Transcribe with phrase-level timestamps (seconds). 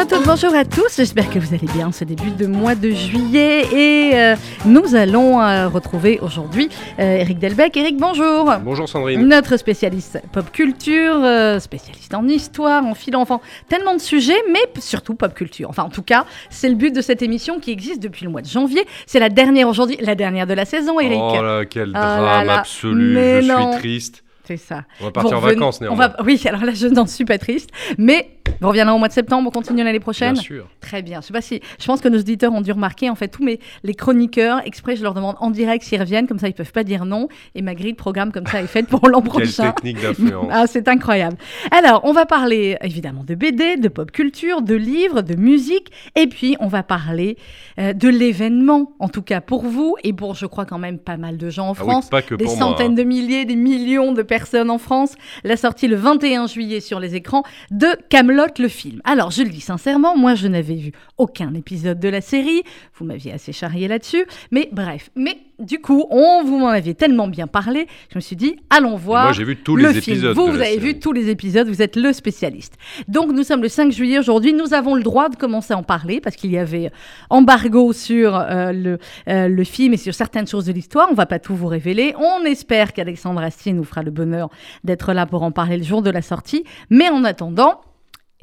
[0.00, 0.96] Bonjour à toutes, bonjour à tous.
[0.96, 3.64] J'espère que vous allez bien ce début de mois de juillet.
[3.70, 4.34] Et euh,
[4.64, 7.76] nous allons euh, retrouver aujourd'hui euh, Eric Delbecq.
[7.76, 8.50] Eric, bonjour.
[8.64, 9.26] Bonjour Sandrine.
[9.28, 14.60] Notre spécialiste pop culture, euh, spécialiste en histoire, en philo, enfin, tellement de sujets, mais
[14.80, 15.68] surtout pop culture.
[15.68, 18.40] Enfin, en tout cas, c'est le but de cette émission qui existe depuis le mois
[18.40, 18.86] de janvier.
[19.06, 21.20] C'est la dernière aujourd'hui, la dernière de la saison, Eric.
[21.20, 22.58] Oh là, quel Ah drame là là.
[22.60, 23.12] absolu.
[23.14, 23.72] Mais je non.
[23.72, 24.24] suis triste.
[24.46, 24.82] C'est ça.
[25.00, 26.08] On va partir Vous en revenez- vacances on néanmoins.
[26.08, 26.16] va...
[26.24, 27.70] Oui, alors là, je n'en suis pas triste.
[27.98, 30.34] Mais vous reviendrez au mois de septembre, on continue l'année prochaine.
[30.34, 30.68] Bien sûr.
[30.80, 31.20] Très bien.
[31.20, 31.60] Je sais pas si.
[31.78, 34.96] Je pense que nos auditeurs ont dû remarquer, en fait, tous mes les chroniqueurs exprès,
[34.96, 37.28] je leur demande en direct s'ils reviennent, comme ça ils peuvent pas dire non.
[37.54, 39.72] Et ma grille de programme comme ça est faite pour l'an Quelle prochain.
[39.72, 40.46] technique d'influence.
[40.52, 41.36] Ah, c'est incroyable.
[41.70, 46.26] Alors, on va parler évidemment de BD, de pop culture, de livres, de musique, et
[46.26, 47.36] puis on va parler
[47.78, 51.16] euh, de l'événement, en tout cas pour vous et pour, je crois, quand même pas
[51.16, 52.08] mal de gens en Ah oui, France.
[52.10, 52.66] pas que des pour moi.
[52.68, 52.94] centaines hein.
[52.94, 55.14] de milliers, des millions de personnes en France.
[55.44, 59.00] La sortie le 21 juillet sur les écrans de Camelot le film.
[59.04, 62.62] Alors, je le dis sincèrement, moi je n'avais vu aucun épisode de la série.
[62.96, 64.24] Vous m'aviez assez charrié là-dessus.
[64.50, 65.10] Mais bref.
[65.16, 68.96] Mais du coup, on vous m'en aviez tellement bien parlé, je me suis dit, allons
[68.96, 70.16] voir Moi, j'ai vu tous le les film.
[70.16, 70.34] épisodes.
[70.34, 70.78] Vous, vous avez série.
[70.78, 72.74] vu tous les épisodes, vous êtes le spécialiste.
[73.08, 75.82] Donc nous sommes le 5 juillet aujourd'hui, nous avons le droit de commencer à en
[75.82, 76.90] parler parce qu'il y avait
[77.28, 78.98] embargo sur euh, le,
[79.28, 81.08] euh, le film et sur certaines choses de l'histoire.
[81.10, 82.14] On va pas tout vous révéler.
[82.18, 84.48] On espère qu'Alexandre Astier nous fera le bonheur
[84.84, 86.64] d'être là pour en parler le jour de la sortie.
[86.88, 87.82] Mais en attendant,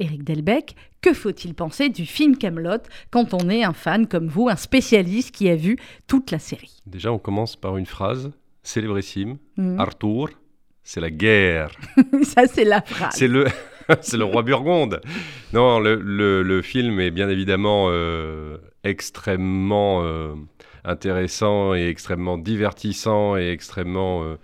[0.00, 4.48] Éric Delbecq, que faut-il penser du film Camelot quand on est un fan comme vous,
[4.48, 6.80] un spécialiste qui a vu toute la série?
[6.86, 8.30] Déjà, on commence par une phrase
[8.62, 9.38] célébrissime.
[9.56, 9.78] Mhm.
[9.80, 10.28] Arthur,
[10.84, 11.70] c'est la guerre.
[12.22, 13.14] Ça, c'est la phrase.
[13.14, 13.46] C'est le,
[14.00, 15.00] c'est le roi Burgonde.
[15.52, 20.34] Non, le, le- le film est bien évidemment euh, extrêmement euh,
[20.84, 24.36] intéressant et extrêmement divertissant et extrêmement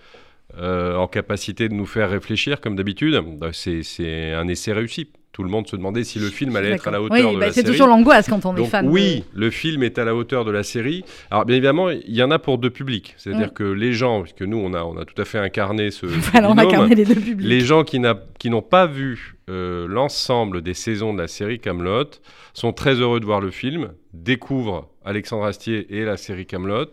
[0.58, 3.20] euh, en capacité de nous faire réfléchir comme d'habitude.
[3.52, 5.10] C'est, c'est un essai réussi.
[5.34, 7.38] Tout le monde se demandait si le film allait être à la hauteur oui, de
[7.40, 7.72] bah, la c'est série.
[7.72, 8.86] toujours l'angoisse quand on est fan.
[8.86, 11.04] de- oui, le film est à la hauteur de la série.
[11.30, 13.14] Alors bien évidemment, il y en a pour deux publics.
[13.18, 13.52] C'est-à-dire Mm.
[13.54, 16.48] que les gens, puisque nous on a, on a tout à fait incarné ce, Voilà,
[16.48, 17.46] on a binôme, carné les deux publics.
[17.46, 22.04] les gens qui n'ont pas vu euh, l'ensemble des saisons de la série Camelot
[22.54, 26.86] sont très heureux de voir le film, découvrent Alexandre Astier et la série Camelot,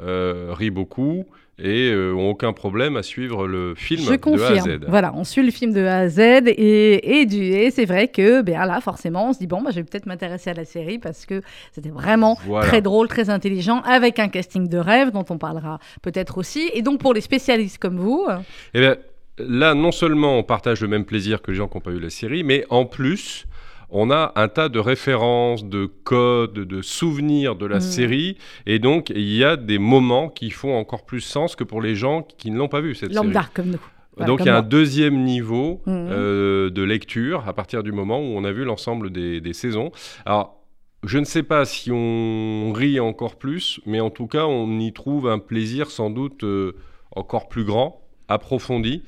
[0.00, 1.24] euh, rient beaucoup
[1.60, 4.70] et euh, ont aucun problème à suivre le film Je de A à confirme.
[4.80, 4.84] Z.
[4.88, 8.08] Voilà, on suit le film de A à Z et, et, du, et c'est vrai
[8.08, 10.64] que ben là, forcément, on se dit bon, bah, je vais peut-être m'intéresser à la
[10.64, 11.42] série parce que
[11.72, 12.66] c'était vraiment Voilà.
[12.66, 16.70] très drôle, très intelligent, avec un casting de rêve dont on parlera peut-être aussi.
[16.74, 18.36] Et donc pour les spécialistes comme vous, euh,
[18.74, 18.96] Eh bien,
[19.38, 22.00] là, non seulement on partage le même plaisir que les gens qui n'ont pas vu
[22.00, 23.46] la série, mais en plus,
[23.90, 27.80] on a un tas de références, de codes, de souvenirs de la Mhm.
[27.80, 28.36] série.
[28.66, 31.94] Et donc, il y a des moments qui font encore plus sens que pour les
[31.94, 33.26] gens qui ne l'ont pas vu, cette série.
[33.26, 33.80] lambda comme nous.
[34.26, 36.08] Donc, il y a un deuxième niveau Mhm.
[36.10, 39.92] euh, de lecture à partir du moment où on a vu l'ensemble des, des saisons.
[40.26, 40.56] Alors,
[41.04, 44.92] je ne sais pas si on rit encore plus, mais en tout cas, on y
[44.92, 46.72] trouve un plaisir sans doute euh,
[47.14, 49.04] encore plus grand, approfondi,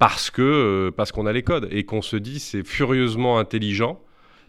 [0.00, 4.00] parce que euh, parce qu'on a les codes et qu'on se dit c'est furieusement intelligent,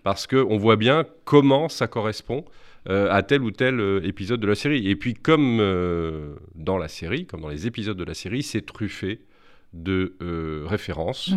[0.03, 2.45] parce qu'on voit bien comment ça correspond
[2.89, 4.89] euh, à tel ou tel euh, épisode de la série.
[4.89, 8.65] Et puis comme euh, dans la série, comme dans les épisodes de la série, c'est
[8.65, 9.19] truffé
[9.73, 10.15] de
[10.65, 11.31] références,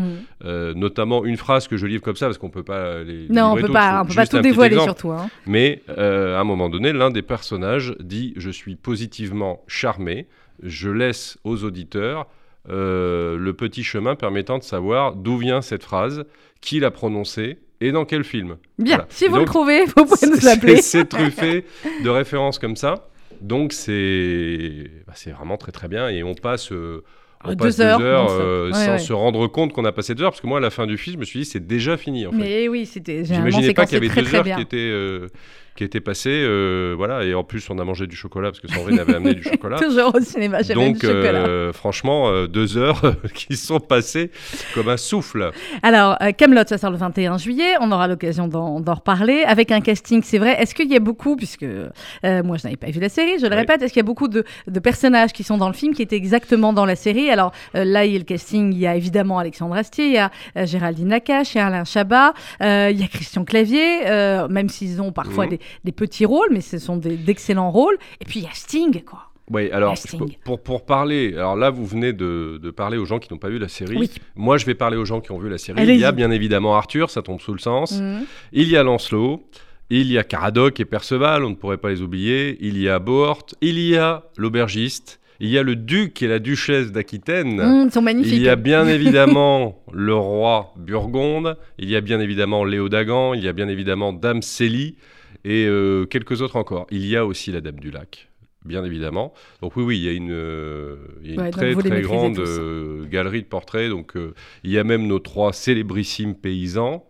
[0.44, 3.52] euh, notamment une phrase que je livre comme ça parce qu'on peut pas les Non,
[3.52, 5.10] on peut pas, on peut pas tout dévoiler surtout.
[5.10, 5.28] hein.
[5.46, 10.28] Mais à un moment donné, l'un des personnages dit Je suis positivement charmé,
[10.62, 12.26] je laisse aux auditeurs
[12.70, 16.24] le petit chemin permettant de savoir d'où vient cette phrase,
[16.62, 18.56] qui l'a prononcée et dans quel film.
[18.78, 19.06] Bien, Voilà.
[19.10, 20.76] si Et vous le trouvez, vous pouvez nous appeler.
[20.82, 21.65] C'est truffé
[22.03, 23.09] de références comme ça.
[23.41, 27.03] Donc c'est bah, c'est vraiment très très bien et on passe, euh,
[27.44, 28.98] on Ah, passe deux heures, euh, Ouais, sans ouais.
[28.98, 30.97] se rendre compte qu'on a passé deux heures parce que moi à la fin du
[30.98, 32.36] film je me suis dit c'est déjà fini en fait.
[32.38, 34.56] Mais oui, c'était J'imaginais pas qu'il y avait très deux heures bien.
[34.56, 35.28] qui étaient, euh,
[35.76, 36.30] qui étaient passées.
[36.44, 39.34] euh, voilà, et en plus, on a mangé du chocolat parce que Sandrine avait amené
[39.34, 39.78] du chocolat.
[39.80, 41.47] Toujours au cinéma, bien du Donc, chocolat.
[41.47, 43.00] euh, franchement, euh, deux heures
[43.34, 44.30] qui sont passées
[44.74, 45.50] comme un souffle.
[45.83, 47.72] Alors, Camelot, ça sort le 21 juillet.
[47.80, 49.44] On aura l'occasion d'en reparler.
[49.47, 50.60] Avec un casting, c'est vrai.
[50.60, 53.50] Est-ce qu'il y a beaucoup, puisque moi je n'avais pas vu la série, je le
[53.53, 53.56] Oui.
[53.56, 56.03] répète, est-ce qu'il y a beaucoup de, de personnages qui sont dans le film qui
[56.03, 57.30] étaient exactement dans la série?
[57.32, 58.72] Alors euh, là, il y a le casting.
[58.72, 61.66] Il y a évidemment Alexandre Astier, il y a euh, Géraldine Nakache, il y a
[61.66, 65.50] Alain Chabat, euh, il y a Christian Clavier, euh, même s'ils ont parfois Mhm.
[65.50, 67.96] des, des petits rôles, mais ce sont d'excellents rôles.
[68.20, 69.28] Et puis il y a Sting, quoi.
[69.50, 73.18] Oui, alors, je pour, pour parler, alors là, vous venez de, de parler aux gens
[73.18, 73.96] qui n'ont pas vu la série.
[73.98, 74.10] Oui.
[74.36, 75.78] Moi, je vais parler aux gens qui ont vu la série.
[75.80, 75.96] Allez-y.
[75.96, 78.00] Il y a bien évidemment Arthur, ça tombe sous le sens.
[78.00, 78.24] Mhm.
[78.52, 79.44] Il y a Lancelot.
[79.90, 82.56] Il y a Caradoc et Perceval, on ne pourrait pas les oublier.
[82.60, 83.44] Il y a Bohort.
[83.60, 85.20] Il y a l'aubergiste.
[85.42, 87.56] Il y a le duc et la duchesse d'Aquitaine.
[87.56, 88.33] Mmh, ils sont magnifiques.
[88.33, 93.34] Il y a bien évidemment le roi Burgonde, il y a bien évidemment Léo Dagan,
[93.34, 94.97] il y a bien évidemment Dame Célie
[95.44, 96.86] et euh, quelques autres encore.
[96.92, 98.28] Il y a aussi la Dame du Lac,
[98.65, 99.34] bien évidemment.
[99.62, 100.94] Donc oui, oui, il y a une, euh,
[101.24, 103.91] il y a une Ouais, donc très très grande euh, galerie de portraits.
[103.91, 107.04] Donc euh, il y a même nos trois célébrissimes paysans.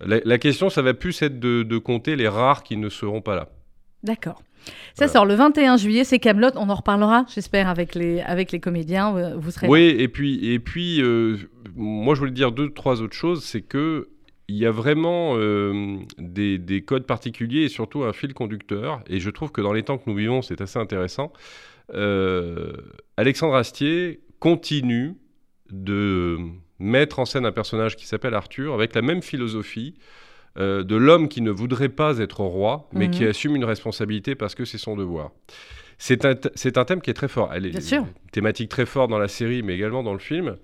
[0.00, 3.20] La, la question, ça va plus être de, de compter les rares qui ne seront
[3.20, 3.50] pas là.
[4.02, 4.42] D'accord.
[4.94, 6.50] Ça sort le 21 juillet, c'est Camelot.
[6.56, 9.16] On en reparlera, j'espère, avec les, avec les comédiens.
[9.16, 9.72] euh, Vous serez là.
[9.72, 11.36] Oui, et puis, et puis euh,
[11.74, 13.44] moi je voulais dire deux, trois autres choses.
[13.44, 14.08] C'est que
[14.48, 19.02] il y a vraiment euh, des, des codes particuliers et surtout un fil conducteur.
[19.08, 21.32] Et je trouve que dans les temps que nous vivons, c'est assez intéressant.
[21.94, 22.72] Euh,
[23.16, 25.14] Alexandre Astier continue
[25.70, 26.38] de
[26.78, 29.94] mettre en scène un personnage qui s'appelle Arthur avec la même philosophie
[30.58, 33.10] euh, de l'homme qui ne voudrait pas être roi, mais Mhm.
[33.12, 35.30] qui assume une responsabilité parce que c'est son devoir.
[35.98, 37.50] C'est un, un thème qui est très fort.
[37.54, 38.02] Elle est Bien sûr.
[38.02, 40.56] une thématique très forte dans la série, mais également dans le film.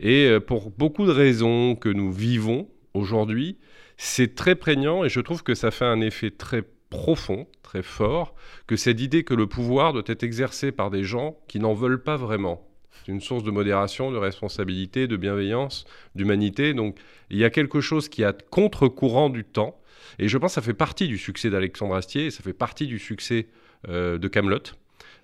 [0.00, 3.58] Et euh, pour beaucoup de raisons que nous vivons aujourd'hui,
[3.96, 8.34] c'est très prégnant et je trouve que ça fait un effet très profond, très fort,
[8.66, 12.02] que cette idée que le pouvoir doit être exercé par des gens qui n'en veulent
[12.02, 12.68] pas vraiment.
[13.04, 15.84] C'est une source de modération, de responsabilité, de bienveillance,
[16.14, 16.74] d'humanité.
[16.74, 16.96] Donc
[17.30, 19.78] il y a quelque chose qui à contre-courant du temps.
[20.18, 22.86] Et je pense que ça fait partie du succès d'Alexandre Astier, et ça fait partie
[22.86, 23.46] du succès
[23.88, 24.58] euh, de Camelot.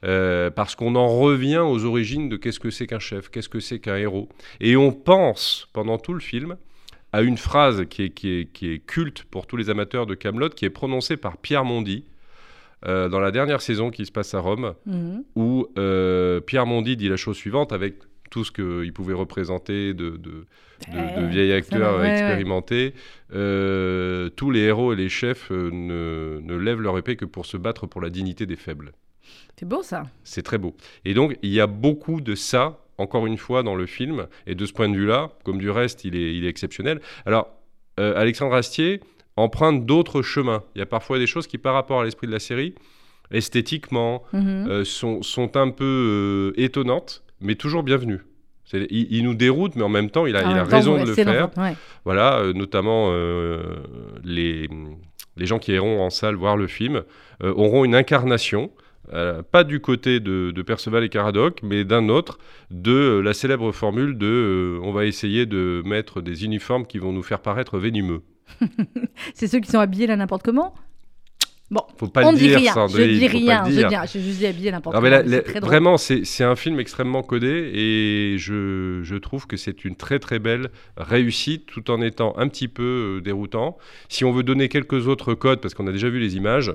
[0.04, 3.58] Euh, parce qu'on en revient aux origines de qu'est-ce que c'est qu'un chef, qu'est-ce que
[3.60, 4.28] c'est qu'un héros.
[4.60, 6.56] Et on pense, pendant tout le film,
[7.12, 10.14] à une phrase qui est, qui est- qui est culte pour tous les amateurs de
[10.14, 12.04] Camelot, qui est prononcée par Pierre Mondy
[12.86, 15.24] euh, dans la dernière saison qui se passe à Rome, Mhm.
[15.36, 17.94] où euh, Pierre Mondy dit la chose suivante avec
[18.30, 20.44] tout ce qu'il pouvait représenter de, de,
[20.92, 22.10] de- de vieils acteurs ouais, ouais.
[22.12, 22.92] expérimentés.
[23.42, 27.56] Euh, tous les héros et les chefs ne, ne lèvent leur épée que pour se
[27.56, 28.92] battre pour la dignité des faibles.
[29.58, 30.04] C'est beau ça.
[30.24, 30.76] C'est très beau.
[31.04, 34.26] Et donc, il y a beaucoup de ça, encore une fois, dans le film.
[34.46, 37.00] Et de ce point de vue-là, comme du reste, il est, il est exceptionnel.
[37.26, 37.48] Alors,
[37.96, 39.00] Alexandre Astier
[39.38, 40.62] emprunte d'autres chemins.
[40.74, 42.74] Il y a parfois des choses qui, par rapport à l'esprit de la série,
[43.30, 44.66] esthétiquement, Mhm.
[44.68, 45.84] euh, sont, sont un peu
[46.56, 48.20] euh, étonnantes, mais toujours bienvenues.
[48.74, 51.14] Il, il nous déroute, mais en même temps, il a, il raison vous de le
[51.14, 51.50] faire.
[51.56, 51.74] ouais.
[52.04, 53.10] Voilà, euh, notamment
[54.24, 54.68] les,
[55.36, 57.02] les gens qui iront en salle voir le film
[57.42, 58.70] auront une incarnation,
[59.14, 62.38] euh, pas du côté de, de Perceval et Caradoc, mais d'un autre,
[62.70, 66.98] de euh, la célèbre formule de euh, on va essayer de mettre des uniformes qui
[66.98, 68.20] vont nous faire paraître venimeux.
[69.34, 70.74] C'est ceux qui sont habillés là n'importe comment
[71.70, 72.72] Bon, Faut pas on le ne dit dire, rien.
[72.72, 73.62] Sandrine, je dis rien.
[73.66, 73.88] Je dire.
[73.88, 74.04] dis rien.
[74.06, 75.06] J'ai juste dit habillé n'importe comment.
[75.06, 79.94] la- la- vraiment, c'est un film extrêmement codé et je, je trouve que c'est une
[79.94, 83.76] très très belle réussite tout en étant un petit peu euh, déroutant.
[84.08, 86.72] Si on veut donner quelques autres codes, parce qu'on a déjà vu les images,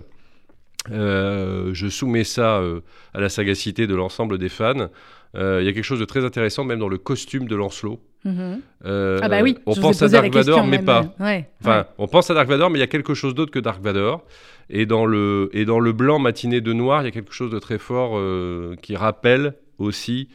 [0.91, 2.81] euh, je soumets ça euh,
[3.15, 4.89] à la sagacité de l'ensemble des fans.
[5.35, 7.99] Euh, Il y a quelque chose de très intéressant même dans le costume de Lancelot.
[8.25, 8.61] Mhm.
[8.85, 9.57] Euh, Ah bah oui.
[9.65, 11.13] on pense à Dark Vador, mais même, pas.
[11.19, 11.47] Ouais.
[11.61, 11.85] Enfin, ouais.
[11.97, 14.23] on pense à Dark Vador, mais il y a quelque chose d'autre que Dark Vador.
[14.69, 17.51] Et dans le, et dans le blanc matiné de noir, il y a quelque chose
[17.51, 20.29] de très fort euh, qui rappelle aussi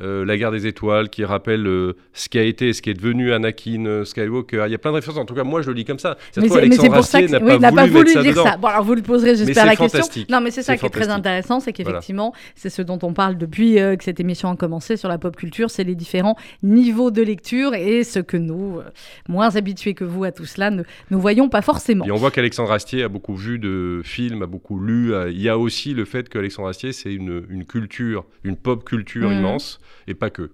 [0.00, 2.94] euh, la guerre des étoiles, qui rappelle euh, ce qui a été ce qui est
[2.94, 4.64] devenu Anakin euh, Skywalker.
[4.66, 5.18] Il y a plein de références.
[5.18, 6.16] En tout cas, moi, je le lis comme ça.
[6.36, 8.44] Mais c'est pour ça que n'a oui, pas, pas voulu dire dedans.
[8.44, 8.56] ça.
[8.56, 10.04] Bon, alors vous lui poserez, j'espère, la question.
[10.28, 11.90] Non, mais c'est ça qui est très intéressant, c'est Voilà.
[11.98, 15.36] qu'effectivement, c'est ce dont on parle depuis que cette émission a commencé sur la pop
[15.36, 18.80] culture, c'est les différents niveaux de lecture et ce que nous,
[19.28, 22.04] moins habitués que vous à tout cela, ne nous voyons pas forcément.
[22.04, 25.12] Et on voit qu'Alexandre Astier a beaucoup vu de films, a beaucoup lu.
[25.30, 29.30] Il y a aussi le fait qu'Alexandre Astier, c'est une, une culture, une pop culture
[29.30, 29.38] Mhm.
[29.38, 30.50] immense, et pas que.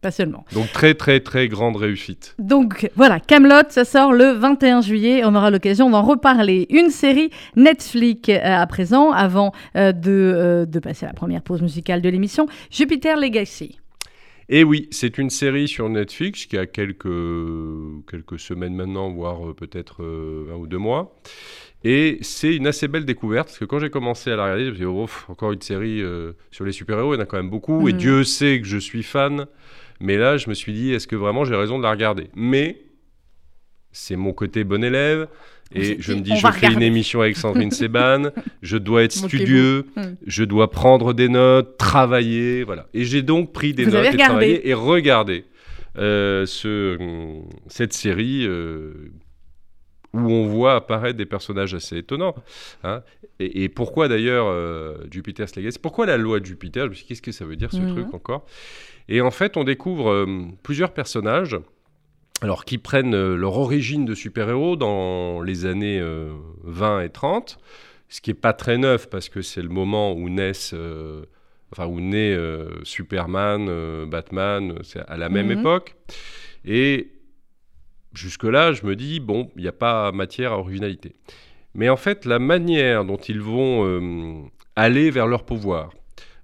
[0.00, 0.44] Pas seulement.
[0.52, 2.36] Donc très, très, très grande réussite.
[2.38, 5.22] Donc voilà, Camelot, ça sort le 21 juillet.
[5.24, 6.66] On aura l'occasion d'en reparler.
[6.70, 11.42] Une série Netflix euh, à présent, avant euh, de, euh, de passer à la première
[11.42, 13.80] pause musicale de l'émission, Jupiter Legacy.
[14.48, 17.08] Et oui, c'est une série sur Netflix qui a quelques,
[18.08, 21.20] quelques semaines maintenant, voire peut-être un ou deux mois.
[21.84, 24.70] Et c'est une assez belle découverte, parce que quand j'ai commencé à la regarder, je
[24.70, 27.26] me suis dit, oh, encore une série euh, sur les super-héros, il y en a
[27.26, 27.98] quand même beaucoup, et Mhm.
[27.98, 29.46] Dieu sait que je suis fan.
[30.00, 32.28] Mais là, je me suis dit, est-ce que vraiment j'ai raison de la regarder?
[32.34, 32.80] Mais
[33.92, 35.28] c'est mon côté bon élève,
[35.74, 38.30] et je me dis, je fais une émission avec Sandrine Seban,
[38.62, 40.16] je dois être studieux, Mhm.
[40.26, 42.86] je dois prendre des notes, travailler, voilà.
[42.94, 44.24] Et j'ai donc pris des Vous notes et regardé.
[44.24, 45.44] travaillé et regardé
[45.96, 46.96] euh, ce,
[47.68, 48.92] cette série euh,
[50.18, 52.34] où on voit apparaître des personnages assez étonnants.
[52.84, 53.02] hein.
[53.40, 57.04] Et, et pourquoi d'ailleurs euh, Jupiter's Legacy Pourquoi la loi de Jupiter Je me suis
[57.04, 57.88] dit, qu'est-ce que ça veut dire ce Mhm.
[57.88, 58.44] truc encore?
[59.08, 60.26] Et en fait, on découvre euh,
[60.62, 61.56] plusieurs personnages.
[62.40, 66.30] Alors, qui prennent euh, leur origine de super-héros dans les années euh,
[66.64, 67.58] 20 et 30,
[68.08, 71.24] ce qui n'est pas très neuf parce que c'est le moment où naissent euh,
[71.72, 75.58] enfin où naît euh, Superman, euh, Batman, c'est à la même Mhm.
[75.58, 75.94] époque.
[76.64, 77.08] Et
[78.18, 81.14] jusque-là, je me dis, bon, il n'y a pas matière à originalité.
[81.74, 84.42] Mais en fait, la manière dont ils vont euh,
[84.76, 85.90] aller vers leur pouvoir,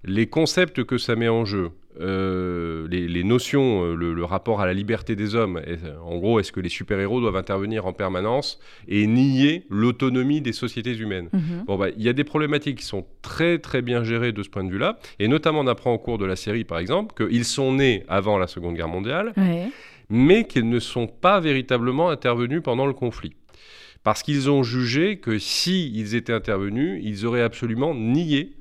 [0.04, 4.60] les concepts que ça met en jeu, euh, les, les notions, euh, le, le rapport
[4.60, 5.60] à la liberté des hommes,
[6.04, 10.96] en gros, est-ce que les super-héros doivent intervenir en permanence et nier l'autonomie des sociétés
[10.96, 11.64] humaines Mhm.
[11.66, 14.48] Bon, bah, il y a des problématiques qui sont très très bien gérées de ce
[14.48, 17.44] point de vue-là, et notamment on apprend au cours de la série, par exemple, qu'ils
[17.44, 19.68] sont nés avant la Seconde Guerre mondiale, Ouais.
[20.08, 23.34] Mais qu'ils ne sont pas véritablement intervenus pendant le conflit.
[24.02, 28.56] Parce qu'ils ont jugé que s'ils étaient intervenus, ils auraient absolument nié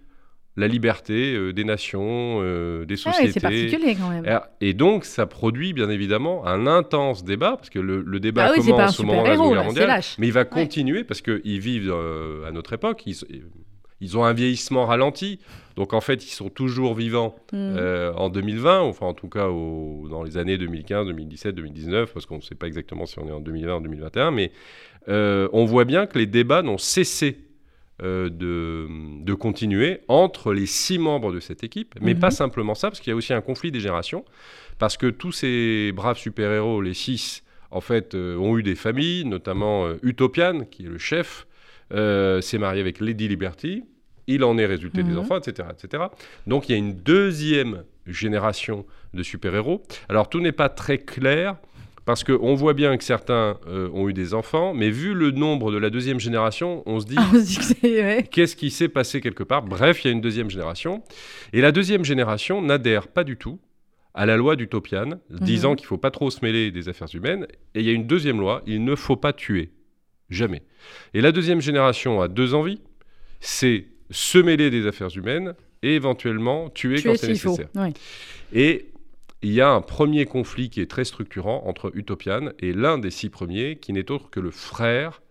[0.55, 3.31] la liberté euh, des nations, euh, des Ah sociétés.
[3.33, 4.39] c'est particulier quand même.
[4.61, 8.53] Et- donc, ça produit bien évidemment un intense débat, parce que le, le débat Ah
[8.55, 11.59] oui, commence au moment de la Seconde Guerre mondiale, mais il va continuer parce qu'ils
[11.59, 13.01] vivent euh, à notre époque.
[13.07, 13.15] Ils,
[13.99, 15.39] ils ont un vieillissement ralenti,
[15.75, 17.59] donc en fait, ils sont toujours vivants Mhm.
[17.77, 22.25] euh, en 2020, enfin en tout cas au- dans les années 2015, 2017, 2019, parce
[22.25, 24.51] qu'on ne sait pas exactement si on est en 2020 ou 2021, mais
[25.09, 27.37] euh, on voit bien que les débats n'ont cessé
[28.01, 28.87] euh, de,
[29.23, 32.19] de continuer entre les six membres de cette équipe, mais Mhm.
[32.19, 34.25] pas simplement ça, parce qu'il y a aussi un conflit des générations,
[34.79, 39.87] parce que tous ces braves super-héros, les six, en fait, ont eu des familles, notamment
[40.01, 41.45] Utopian, qui est le chef,
[41.91, 43.83] s'est marié avec Lady Liberty,
[44.27, 45.19] il en est résulté des Mhm.
[45.19, 46.03] enfants, etc., etc.
[46.47, 49.83] Donc il y a une deuxième génération de super-héros.
[50.09, 51.55] Alors tout n'est pas très clair,
[52.05, 55.71] parce qu'on voit bien que certains euh, ont eu des enfants, mais vu le nombre
[55.71, 57.15] de la deuxième génération, on se dit...
[57.17, 57.31] Ah,
[57.83, 58.27] ouais.
[58.29, 61.01] Qu'est-ce qui s'est passé quelque part Bref, il y a une deuxième génération.
[61.53, 63.57] Et la deuxième génération n'adhère pas du tout
[64.13, 67.47] à la loi d'Utopian, disant qu'il ne faut pas trop se mêler des affaires humaines.
[67.73, 69.71] Et il y a une deuxième loi, il ne faut pas tuer.
[70.29, 70.61] Jamais.
[71.13, 72.81] Et la deuxième génération a deux envies.
[73.39, 77.49] C'est se mêler des affaires humaines et éventuellement tuer Tu quand es c'est faut.
[77.49, 77.69] nécessaire.
[77.75, 77.93] Ouais.
[78.53, 78.85] Et
[79.41, 83.11] il y a un premier conflit qui est très structurant entre Utopian et l'un des
[83.11, 85.21] six premiers, qui n'est autre que le frère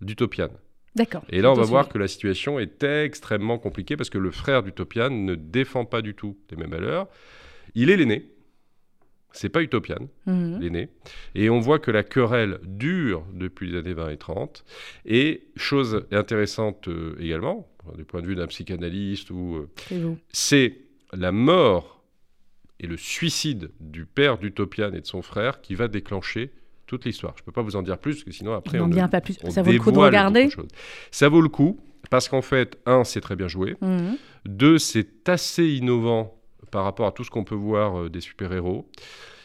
[0.00, 0.48] d'Utopian.
[0.96, 1.24] D'accord.
[1.28, 4.62] Et là, on va voir que la situation est extrêmement compliquée parce que le frère
[4.62, 7.08] d'Utopian ne défend pas du tout les mêmes valeurs.
[7.74, 8.28] Il est l'aîné.
[9.32, 10.60] C'est pas Utopian, Mhm.
[10.60, 10.88] l'aîné.
[11.34, 14.64] Et on voit que la querelle dure depuis les années 20 et 30.
[15.06, 20.76] Et chose intéressante euh, également, du point de vue d'un psychanalyste, ou, euh, C'est
[21.12, 22.02] la mort
[22.80, 26.50] et le suicide du père d'Utopian et de son frère qui va déclencher
[26.86, 27.34] toute l'histoire.
[27.36, 29.06] Je ne peux pas vous en dire plus, parce que sinon après Non, on ne
[29.06, 29.38] pas plus.
[29.42, 30.46] on Ça vaut le coup de regarder.
[30.46, 30.52] de.
[31.10, 33.76] Ça vaut le coup, parce qu'en fait, un, c'est très bien joué.
[33.80, 34.16] Mhm.
[34.46, 36.38] Deux, c'est assez innovant
[36.70, 38.88] par rapport à tout ce qu'on peut voir euh, des super-héros.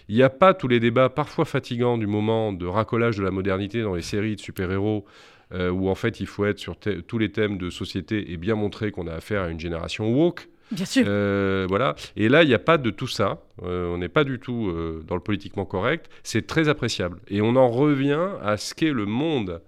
[0.10, 3.30] Il n'y a pas tous les débats parfois fatigants du moment de racolage de la
[3.32, 5.06] modernité dans les séries de super-héros,
[5.52, 8.54] euh, où en fait il faut être sur tous les thèmes de société et bien
[8.54, 10.48] montrer qu'on a affaire à une génération woke.
[10.72, 11.04] Bien sûr.
[11.08, 11.96] Euh, voilà.
[12.16, 13.42] Et là, il n'y a pas de tout ça.
[13.64, 14.72] Euh, on n'est pas du tout
[15.08, 16.08] dans le politiquement correct.
[16.22, 17.20] C'est très appréciable.
[17.30, 19.62] Et on en revient à ce qu'est le monde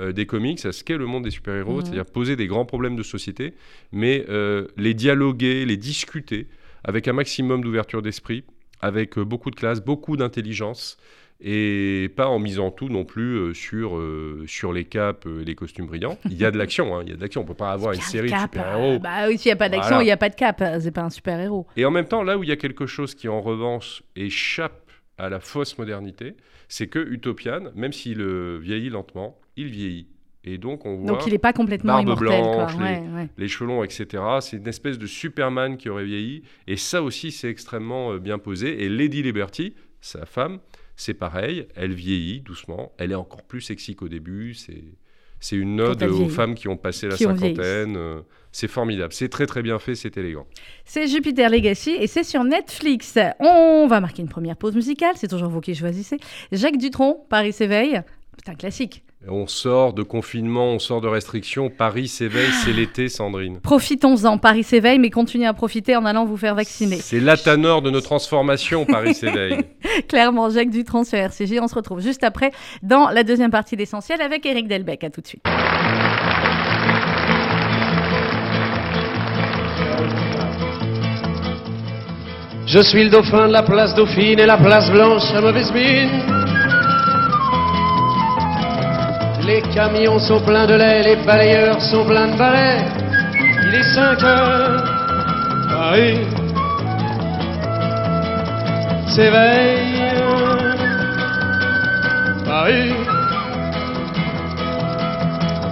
[0.00, 3.02] des comics, à ce qu'est le monde des super-héros, c'est-à-dire poser des grands problèmes de
[3.02, 3.54] société,
[3.92, 4.24] mais
[4.76, 6.48] les dialoguer, les discuter
[6.84, 8.44] avec un maximum d'ouverture d'esprit,
[8.80, 10.96] avec beaucoup de classe, beaucoup d'intelligence.
[11.40, 15.44] Et pas en misant tout non plus euh, sur, euh, sur les capes euh, et
[15.44, 16.18] les costumes brillants.
[16.24, 17.42] Il y a de l'action, hein, il y a de l'action.
[17.42, 19.52] On peut pas avoir une Cap, série de cap, super-héros euh, Bah oui, s'il n'y
[19.52, 20.02] a pas d'action, Voilà.
[20.02, 20.62] il n'y a pas de cap.
[20.80, 21.66] C'est pas un super héros.
[21.76, 24.90] et en même temps, là où il y a quelque chose qui, en revanche, échappe
[25.18, 26.36] à la fausse modernité,
[26.68, 30.08] c'est que Utopian, même s'il vieillit lentement, il vieillit.
[30.44, 32.28] Et donc, on voit Donc il n'est pas complètement barbe immortel.
[32.28, 32.88] blanche, quoi.
[32.88, 34.22] les- Ouais, les etc.
[34.40, 36.42] C'est une espèce de Superman qui aurait vieilli.
[36.66, 38.84] Et ça aussi, c'est extrêmement bien posé.
[38.84, 40.60] Et Lady Liberty, sa femme,
[40.96, 41.66] c'est pareil.
[41.76, 42.92] Elle vieillit doucement.
[42.98, 44.54] Elle est encore plus sexy qu'au début.
[44.54, 44.84] C'est...
[45.38, 47.94] C'est une ode aux femmes qui ont passé la Qui cinquantaine.
[47.98, 48.22] euh,
[48.52, 49.12] C'est formidable.
[49.12, 50.46] C'est très très bien fait, c'est élégant.
[50.86, 53.18] C'est Jupiter Legacy et c'est sur Netflix.
[53.38, 55.12] On va marquer une première pause musicale.
[55.16, 56.16] C'est toujours vous qui choisissez.
[56.52, 58.00] Jacques Dutronc, Paris s'éveille.
[58.38, 59.04] C'est un classique.
[59.28, 61.68] On sort de confinement, on sort de restrictions.
[61.68, 63.58] Paris s'éveille, c'est l'été, Sandrine.
[63.60, 64.38] Profitons-en.
[64.38, 66.96] Paris s'éveille, mais continuez à profiter en allant vous faire vacciner.
[66.96, 69.64] C'est l'atanor de nos transformations, Paris s'éveille.
[70.08, 71.58] Clairement, Jacques Dutronc sur RCG.
[71.60, 72.52] On se retrouve juste après
[72.84, 75.02] dans la deuxième partie d'Essentiel avec Eric Delbecq.
[75.02, 75.42] À tout de suite.
[82.66, 86.45] Je suis le dauphin de la place Dauphine et la place Blanche à mauvaise mine.
[89.46, 92.84] Les camions sont pleins de lait, les balayeurs sont pleins de balais.
[93.64, 94.84] Il est 5 heures,
[95.68, 96.18] Paris
[99.16, 100.02] s'éveille.
[102.44, 102.92] Paris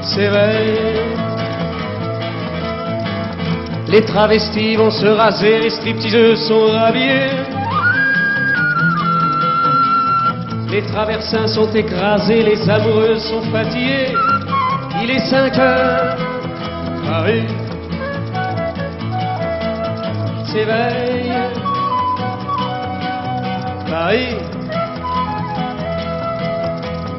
[0.03, 1.01] s'éveille.
[3.89, 7.54] Les travestis vont se raser, les stripteaseuses sont rhabillées.
[10.71, 14.13] Les traversins sont écrasés, les amoureuses sont fatiguées.
[15.03, 16.17] Il est 5 heures,
[17.07, 17.47] Paris
[20.55, 21.33] s'éveille.
[23.91, 24.37] Paris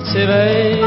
[0.05, 0.85] s'éveille.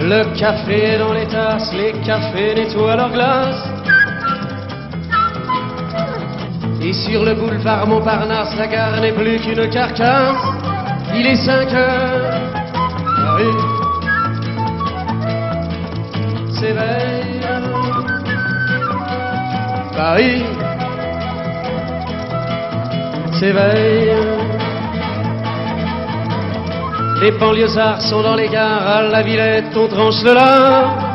[0.00, 3.77] Le café est dans les tasses, les cafés nettoient leurs glaces.
[6.88, 10.42] Et sur le boulevard Montparnasse, la gare n'est plus qu'une carcasse.
[11.14, 12.40] Il est 5 heures,
[13.14, 13.56] Paris
[16.58, 17.40] s'éveille.
[19.94, 20.42] Paris
[23.38, 24.16] s'éveille.
[27.20, 31.07] Les banlieusards sont dans les gares, à la Villette, on tranche le lard.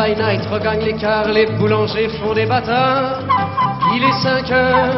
[0.00, 3.20] By night regagne l'écart, les boulangers font des bâtards.
[3.94, 4.96] Il est 5 heures,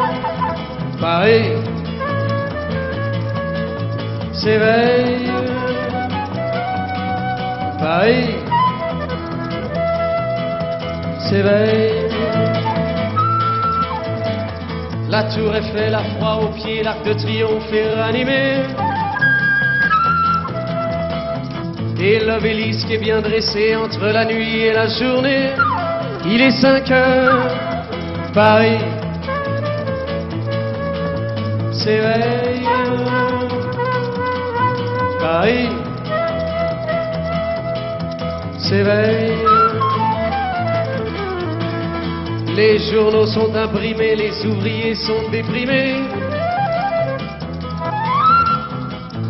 [1.01, 1.51] Paris
[4.31, 5.29] s'éveille.
[7.79, 8.35] Paris
[11.27, 12.07] s'éveille.
[15.09, 18.92] La tour Eiffel a froid aux pieds, l'arc de triomphe est ranimé.
[22.05, 25.51] Et l'obélisque est bien dressé entre la nuit et la journée.
[26.25, 27.47] Il est 5 heures,
[28.33, 28.77] Paris
[31.71, 32.67] s'éveille.
[35.21, 35.69] Paris
[38.59, 39.37] s'éveille.
[42.57, 46.22] Les journaux sont imprimés, les ouvriers sont déprimés.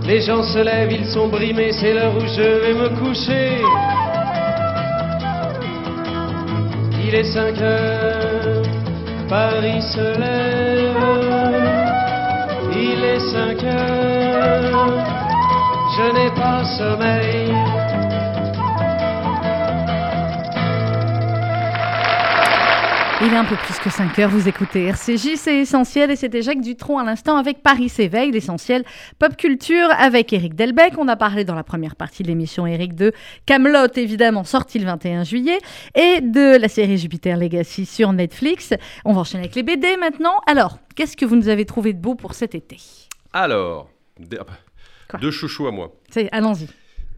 [0.06, 3.62] Les gens se lèvent, ils sont brimés, c'est l'heure où je vais me coucher.
[7.06, 8.62] Il est 5 heures,
[9.30, 10.74] Paris se lève.
[12.76, 15.06] Il est 5 heures,
[15.96, 17.83] je n'ai pas sommeil.
[23.26, 26.42] Il est un peu plus que 5 heures, vous écoutez RCJ, c'est essentiel et c'était
[26.42, 28.84] Jacques Dutronc à l'instant avec Paris s'éveille, l'essentiel
[29.18, 30.98] pop culture avec Eric Delbecq.
[30.98, 33.14] On a parlé dans la première partie de l'émission Eric de
[33.46, 35.58] Camelot évidemment sorti le 21 juillet
[35.96, 38.74] et de la série Jupiter Legacy sur Netflix.
[39.06, 40.42] On va enchaîner avec les BD maintenant.
[40.46, 42.76] Alors, qu'est-ce que vous nous avez trouvé de beau pour cet été?
[43.32, 43.90] Alors,
[44.38, 44.44] ah
[45.12, 45.94] bah, deux chouchous à moi.
[46.10, 46.68] C'est- Allons-y.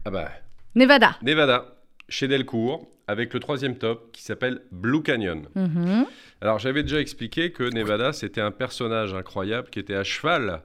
[0.04, 0.28] Ah bah,
[0.76, 1.16] Nevada.
[1.22, 1.64] Nevada,
[2.08, 5.46] chez Delcourt, avec le troisième top qui s'appelle Blue Canyon.
[5.54, 6.06] Mhm.
[6.40, 10.62] Alors, j'avais déjà expliqué que Nevada, c'était un personnage incroyable qui était à cheval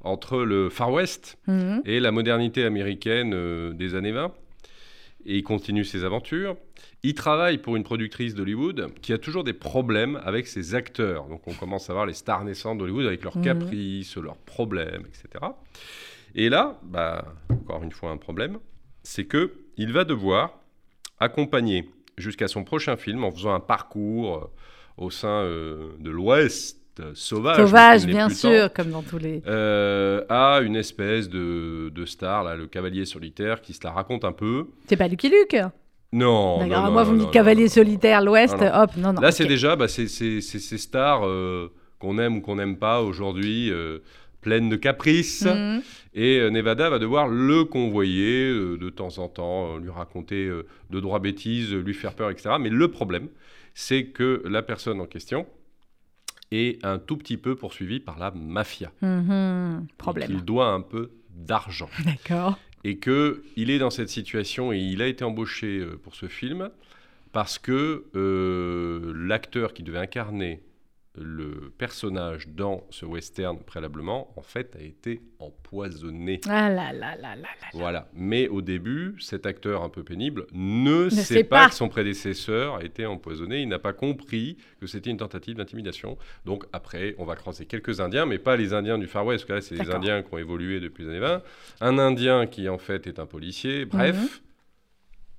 [0.00, 1.82] entre le Far West Mhm.
[1.84, 4.32] et la modernité américaine euh, des années 20.
[5.28, 6.56] Et il continue ses aventures.
[7.02, 11.26] Il travaille pour une productrice d'Hollywood qui a toujours des problèmes avec ses acteurs.
[11.28, 13.44] Donc on commence à voir les stars naissantes d'Hollywood avec leurs Mhm.
[13.44, 15.44] caprices, leurs problèmes, etc.
[16.34, 18.58] Et là, bah, encore une fois un problème,
[19.02, 20.60] c'est que il va devoir
[21.18, 26.78] accompagner jusqu'à son prochain film en faisant un parcours euh, au sein euh, de l'Ouest
[27.00, 27.56] euh, sauvage.
[27.58, 29.42] Sauvage, bien sûr, comme dans tous les.
[29.46, 34.24] Euh, à une espèce de, de star, là, le cavalier solitaire, qui se la raconte
[34.24, 34.68] un peu.
[34.88, 35.56] C'est pas Lucky Luke
[36.12, 36.58] Non.
[36.60, 38.82] D'accord, non, moi non, vous me non, dites non, Cavalier non, solitaire, l'Ouest, Non, non.
[38.82, 39.20] hop, non, non.
[39.20, 43.70] Là, c'est déjà bah, ces stars euh, qu'on aime ou qu'on n'aime pas aujourd'hui,
[44.46, 45.44] pleines de caprices.
[45.44, 45.82] Mhm.
[46.14, 50.46] Et euh, Nevada va devoir le convoyer euh, de temps en temps, euh, lui raconter
[50.46, 52.54] euh, de droits bêtises, lui faire peur, etc.
[52.60, 53.26] Mais le problème,
[53.74, 55.46] c'est que la personne en question
[56.52, 58.92] est un tout petit peu poursuivie par la mafia.
[59.02, 59.84] Mhm.
[59.88, 60.28] Et Problème.
[60.28, 61.90] qu'il doit un peu d'argent.
[62.04, 62.56] D'accord.
[62.84, 66.70] et que il est dans cette situation et il a été embauché pour ce film
[67.32, 70.62] parce que euh, l'acteur qui devait incarner
[71.18, 76.40] le personnage dans ce western préalablement, en fait, a été empoisonné.
[76.48, 77.68] Ah là là là là là.
[77.72, 78.08] Voilà.
[78.14, 81.68] Mais au début, cet acteur un peu pénible ne, sait, sait pas, pas.
[81.68, 83.62] que son prédécesseur a été empoisonné.
[83.62, 86.18] Il n'a pas compris que c'était une tentative d'intimidation.
[86.44, 89.48] Donc après, on va croiser quelques Indiens, mais pas les Indiens du Far West, parce
[89.48, 89.90] que là, c'est les.
[89.96, 91.42] Indiens qui ont évolué depuis les années 20.
[91.80, 93.84] Un Indien qui, en fait, est un policier.
[93.84, 94.16] Bref.
[94.16, 94.28] Mhm.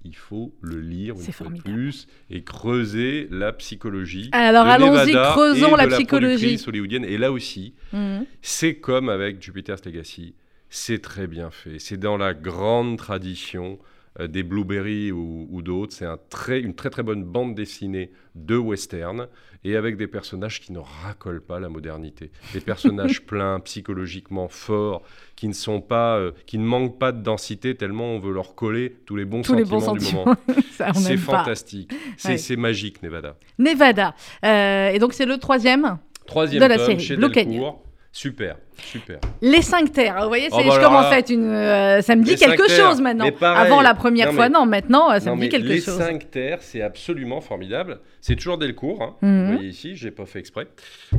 [0.10, 4.30] Il faut le lire une fois de plus et creuser la psychologie.
[4.32, 6.58] Alors, allons-y, creusons et la de psychologie.
[6.66, 7.04] hollywoodienne.
[7.04, 8.26] Et là aussi, Mhm.
[8.42, 10.34] c'est comme avec Jupiter's Legacy,
[10.70, 11.80] c'est très bien fait.
[11.80, 13.80] C'est dans la grande tradition
[14.26, 15.94] des Blueberry ou, ou d'autres.
[15.94, 19.28] C'est un très, une très très bonne bande dessinée de western
[19.64, 22.32] et avec des personnages qui ne racolent pas la modernité.
[22.54, 25.02] Des personnages pleins, psychologiquement forts,
[25.36, 28.56] qui ne sont pas, euh, qui ne manquent pas de densité tellement on veut leur
[28.56, 30.26] coller tous les bons Tous les sentiments bons du sentiments.
[30.26, 30.94] moment.
[30.96, 31.92] C'est fantastique.
[32.18, 32.56] C'est Ouais.
[32.58, 33.36] magique, Nevada.
[33.60, 34.16] Nevada.
[34.46, 35.98] Euh, et donc, c'est le troisième.
[36.26, 37.84] Troisième De la tome série, chez Delcourt.
[38.20, 39.20] Super, super.
[39.44, 40.22] Les cinq terres.
[40.24, 41.52] Vous voyez, Oh, bah je commence à être une.
[41.52, 43.32] euh, ça me dit les quelque terres, chose maintenant.
[43.32, 43.68] pareil.
[43.68, 44.66] Avant la première Non, fois, mais- non.
[44.66, 46.00] Maintenant, euh, ça Non, me dit quelque les chose.
[46.00, 48.00] cinq terres, c'est absolument formidable.
[48.20, 49.04] C'est toujours Delcourt.
[49.04, 49.16] Hein.
[49.22, 49.46] Mhm.
[49.46, 50.68] Vous voyez ici, j'ai pas fait exprès.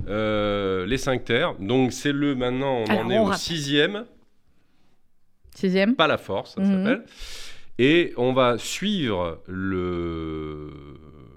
[0.08, 1.54] Euh, les cinq terres.
[1.60, 3.38] Donc c'est le maintenant, on Alors, en est on au rappelle.
[3.38, 4.04] sixième.
[5.54, 5.94] Sixième.
[5.94, 6.84] Pas la force, ça Mhm.
[6.84, 7.04] s'appelle.
[7.78, 9.40] Et on va suivre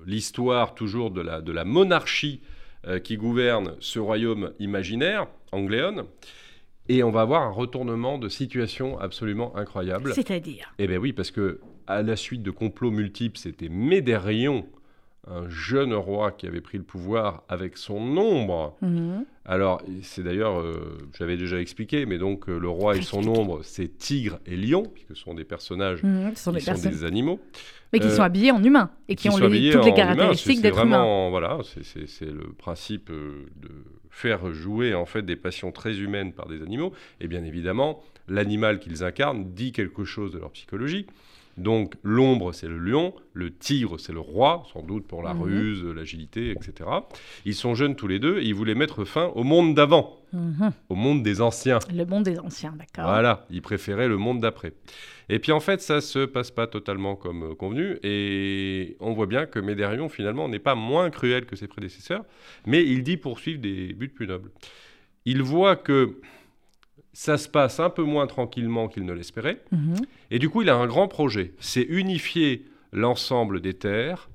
[0.08, 2.42] l'histoire toujours de la, de la monarchie
[2.88, 6.08] euh, qui gouverne ce royaume imaginaire, Angléon.
[6.90, 10.14] Et on va avoir un retournement de situation absolument incroyable.
[10.14, 10.74] C'est-à-dire?
[10.80, 14.66] Eh bien oui, parce que à la suite de complots multiples, c'était Médérion,
[15.28, 18.76] un jeune roi qui avait pris le pouvoir avec son ombre.
[18.82, 19.24] Mhm.
[19.46, 23.60] Alors, c'est d'ailleurs, euh, j'avais déjà expliqué, mais donc euh, le roi et son ombre,
[23.64, 26.72] c'est tigre et lion, puisque ce sont des personnages Mhm, Ce sont qui des sont
[26.72, 26.92] personnes.
[26.92, 27.40] des animaux.
[27.94, 28.90] Mais qui euh, sont habillés en humain.
[29.10, 31.30] Et qui, ont les- toutes les caractéristiques d'être humain.
[31.30, 33.70] Voilà, c'est- le principe de
[34.10, 36.94] faire jouer en fait des passions très humaines par des animaux.
[37.20, 41.06] Et bien évidemment, l'animal qu'ils incarnent dit quelque chose de leur psychologie.
[41.58, 45.42] Donc l'ombre, c'est le lion, le tigre, c'est le roi, sans doute pour la Mhm.
[45.42, 46.90] ruse, l'agilité, etc.
[47.46, 50.72] Ils sont jeunes tous les deux et ils voulaient mettre fin au monde d'avant, Mhm.
[50.90, 51.80] au monde des anciens.
[51.94, 53.12] Le monde des anciens, d'accord.
[53.12, 54.74] Voilà, ils préféraient le monde d'après.
[55.30, 59.28] Et puis en fait, ça se passe pas totalement comme euh, convenu, et on voit
[59.28, 62.26] bien que Médérion finalement n'est pas moins cruel que ses prédécesseurs,
[62.66, 64.52] mais il dit poursuivre des buts plus nobles.
[65.26, 66.18] Il voit que
[67.14, 69.96] ça se passe un peu moins tranquillement qu'il ne l'espérait, Mhm.
[70.32, 74.30] et du coup il a un grand projet, c'est unifier l'ensemble des terres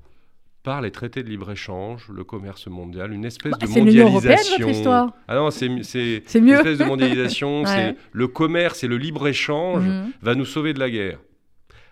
[0.63, 4.31] par les traités de libre-échange, le commerce mondial, une espèce Bah, de c'est l'Union européenne,
[4.35, 4.57] mondialisation.
[4.65, 5.13] votre histoire.
[5.29, 7.95] Ah non, c'est une espèce de mondialisation, Ouais.
[8.11, 10.11] le commerce et le libre-échange Mhm.
[10.21, 11.19] va nous sauver de la guerre.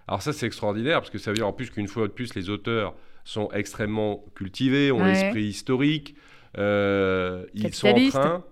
[0.08, 2.36] Alors ça, c'est extraordinaire, parce que ça veut dire en plus qu'une fois de plus,
[2.36, 5.14] les auteurs sont extrêmement cultivés, ont Ouais.
[5.14, 6.16] l'esprit historique,
[6.58, 8.44] euh, ils sont en train...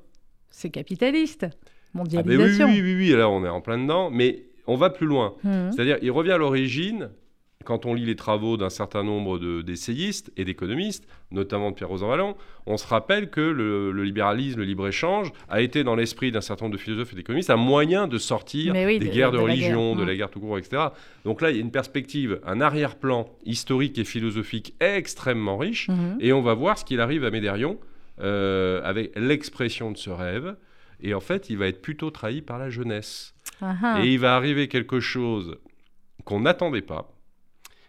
[0.49, 1.47] C'est capitaliste.
[1.95, 2.67] Ah ben oui, Mondialisation.
[2.67, 5.33] oui, oui, oui, alors on est en plein dedans, mais on va plus loin.
[5.43, 5.71] Mhm.
[5.71, 7.09] C'est-à-dire, il revient à l'origine,
[7.65, 11.87] quand on lit les travaux d'un certain nombre de- d'essayistes et d'économistes, notamment de Pierre
[11.87, 16.41] Rosanvallon, on se rappelle que le, le libéralisme, le libre-échange, a été dans l'esprit d'un
[16.41, 19.37] certain nombre de philosophes et d'économistes un moyen de sortir oui, des de- guerres de,
[19.37, 20.07] religion, guerre, de mm.
[20.07, 20.87] la guerre tout court, etc.
[21.23, 26.17] Donc là, il y a une perspective, un arrière-plan historique et philosophique extrêmement riche, Mhm.
[26.19, 27.77] et on va voir ce qu'il arrive à Médérion
[28.21, 30.55] euh, avec l'expression de ce rêve.
[31.03, 33.35] Et en fait, il va être plutôt trahi par la jeunesse.
[34.01, 35.57] Et il va arriver quelque chose
[36.25, 37.13] qu'on n'attendait pas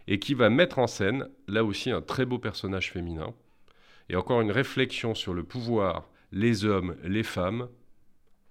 [0.07, 3.33] et qui va mettre en scène, là aussi, un très beau personnage féminin.
[4.11, 7.68] Et encore une réflexion sur le pouvoir, les hommes, les femmes,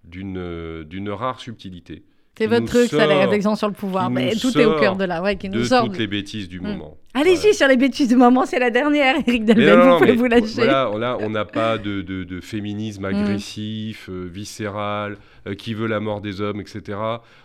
[0.04, 2.04] d'une euh, d'une rare subtilité.
[2.38, 4.10] C'est votre truc, ça, la sort réflexion sur le pouvoir.
[4.10, 5.86] Mais tout est au sort cœur de là, ouais, qui nous De sort.
[5.86, 6.63] toutes les bêtises du Mm.
[6.63, 6.98] moment.
[7.13, 7.54] Allez-y Voilà.
[7.54, 10.56] sur les bêtises du moment, c'est la dernière, Eric Delbel, vous pouvez vous lâcher.
[10.56, 13.06] Voilà, on a- on n'a pas de, de- de féminisme Mm.
[13.15, 15.17] agressif, euh, viscéral,
[15.48, 16.98] euh, qui veut la mort des hommes, etc.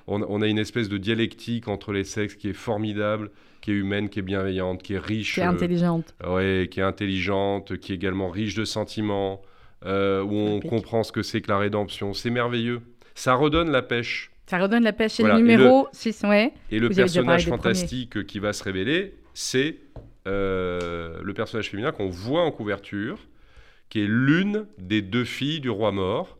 [0.07, 3.75] On, on a une espèce de dialectique entre les sexes qui est formidable, qui est
[3.75, 6.15] humaine, qui est bienveillante, qui est riche, Qui est euh, intelligente.
[6.27, 9.43] ouais, qui est intelligente, qui est également riche de sentiments,
[9.85, 10.71] euh, où on Épique.
[10.71, 12.15] comprend ce que c'est que la rédemption.
[12.15, 12.81] C'est merveilleux.
[13.15, 14.31] Ça redonne la pêche.
[14.49, 15.13] Ça redonne la pêche.
[15.13, 16.55] C'est Voilà, le numéro 6, ouais.
[16.71, 19.77] Et le Vous personnage fantastique qui va se révéler, c'est
[20.27, 23.19] euh, le personnage féminin qu'on voit en couverture,
[23.91, 26.39] qui est l'une des deux filles du roi mort.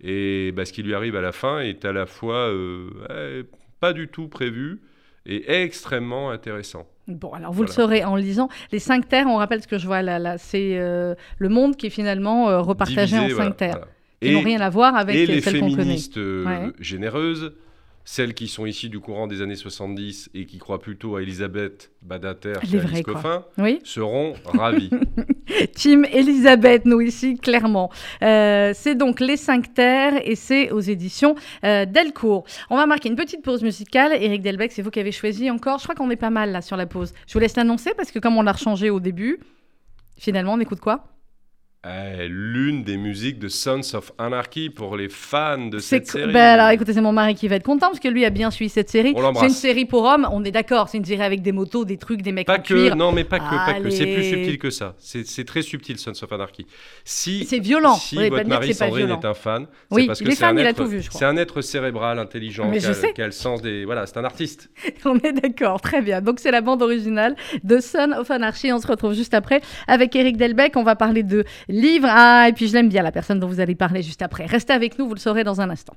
[0.00, 3.44] Et bah, ce qui lui arrive à la fin est à la fois euh,
[3.78, 4.80] pas du tout prévu
[5.24, 6.86] et extrêmement intéressant.
[7.06, 8.48] Bon, alors vous le saurez en lisant.
[8.72, 11.76] Les cinq terres, on rappelle ce que je vois là, là c'est euh, le monde
[11.76, 13.78] qui est finalement repartagé en cinq voilà, terres.
[13.78, 13.88] voilà.
[14.28, 16.72] Qui n'ont rien à voir avec et les celles féministes euh, Ouais.
[16.78, 17.52] généreuses,
[18.04, 21.90] celles qui sont ici du courant des années 70 et qui croient plutôt à Elisabeth
[22.02, 23.02] Badater qu'à Alice.
[23.02, 24.90] Coffin, Oui, seront ravis.
[25.74, 27.90] Team Elisabeth, nous ici, clairement.
[28.22, 31.34] Euh, c'est donc Les Cinq Terres et c'est aux éditions
[31.64, 32.44] euh, Delcourt.
[32.70, 34.12] On va marquer une petite pause musicale.
[34.20, 35.78] Eric Delbecq, c'est vous qui avez choisi encore.
[35.78, 37.12] Je crois qu'on est pas mal là sur la pause.
[37.26, 39.40] Je vous laisse l'annoncer parce que comme on l'a rechangé au début,
[40.16, 41.04] finalement, on écoute quoi?
[41.86, 46.32] Eh, L'une des musiques de Sons of Anarchy pour les fans de cette série.
[46.32, 48.50] ben alors écoutez, c'est mon mari qui va être content parce que lui a bien
[48.50, 49.14] suivi cette série.
[49.38, 51.96] C'est une série pour hommes, on est d'accord, c'est une série avec des motos, des
[51.96, 52.96] trucs, des mecs Pas en que, cuir.
[52.96, 53.90] non, mais pas que, pas que.
[53.90, 54.94] C'est plus subtil que ça.
[54.98, 56.66] C'est très subtil, Sons of Anarchy.
[57.04, 57.94] Si, C'est violent.
[57.94, 59.20] Si pas votre mari pas Sandrine violent.
[59.20, 60.88] est un fan, Oui, c'est parce que est c'est un être-.
[61.10, 62.70] C'est un être cérébral, intelligent,
[63.14, 63.84] qui a, le sens des.
[63.84, 64.70] Voilà, c'est un artiste.
[65.04, 66.20] On est d'accord, très bien.
[66.20, 68.72] Donc c'est la bande originale de Son of Anarchy.
[68.72, 70.76] On se retrouve juste après avec Eric Delbecq.
[70.76, 71.44] On va parler de
[71.80, 72.08] livres.
[72.10, 74.46] Ah, et puis je l'aime bien, la personne dont vous allez parler juste après.
[74.46, 75.94] Restez avec nous, vous le saurez dans un instant.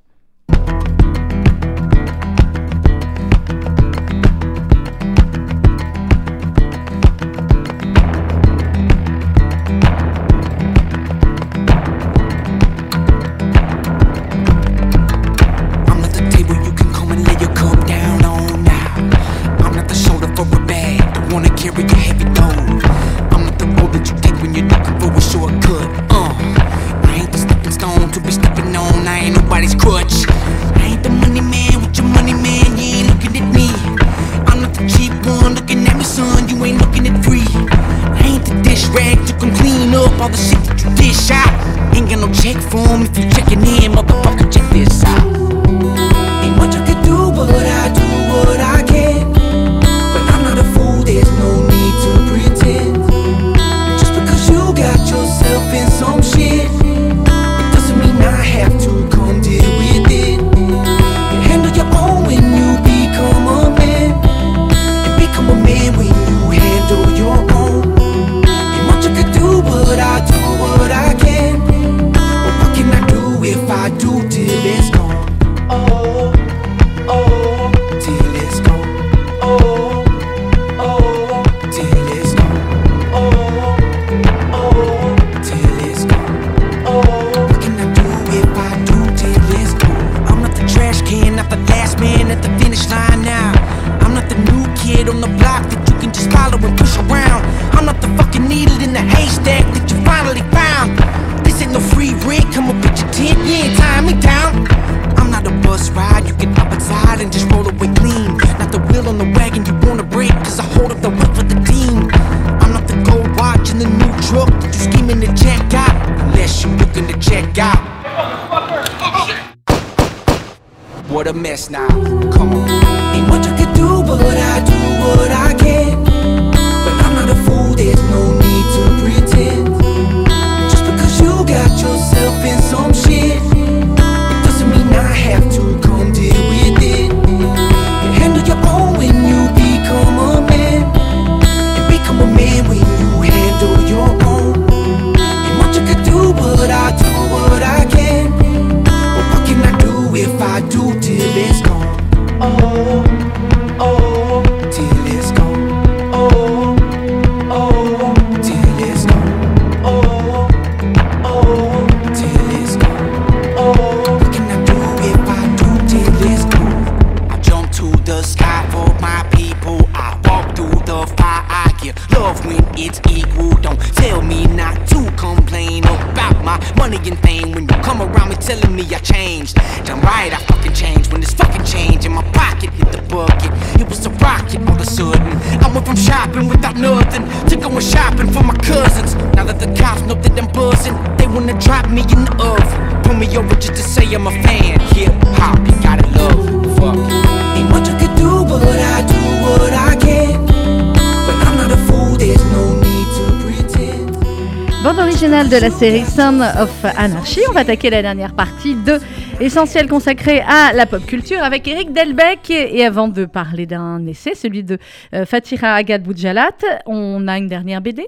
[205.30, 207.42] De la série Son of Anarchy.
[207.50, 208.98] On va attaquer la dernière partie de
[209.40, 212.50] Essentiel consacré à la pop culture avec Eric Delbecq.
[212.50, 214.80] Et avant de parler d'un essai, celui de
[215.14, 216.50] euh, Fatira Agad Boudjalat,
[216.88, 218.08] on a une dernière BD.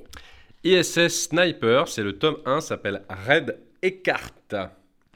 [0.64, 4.32] ISS Sniper, c'est le tome 1, s'appelle Red Eckhart.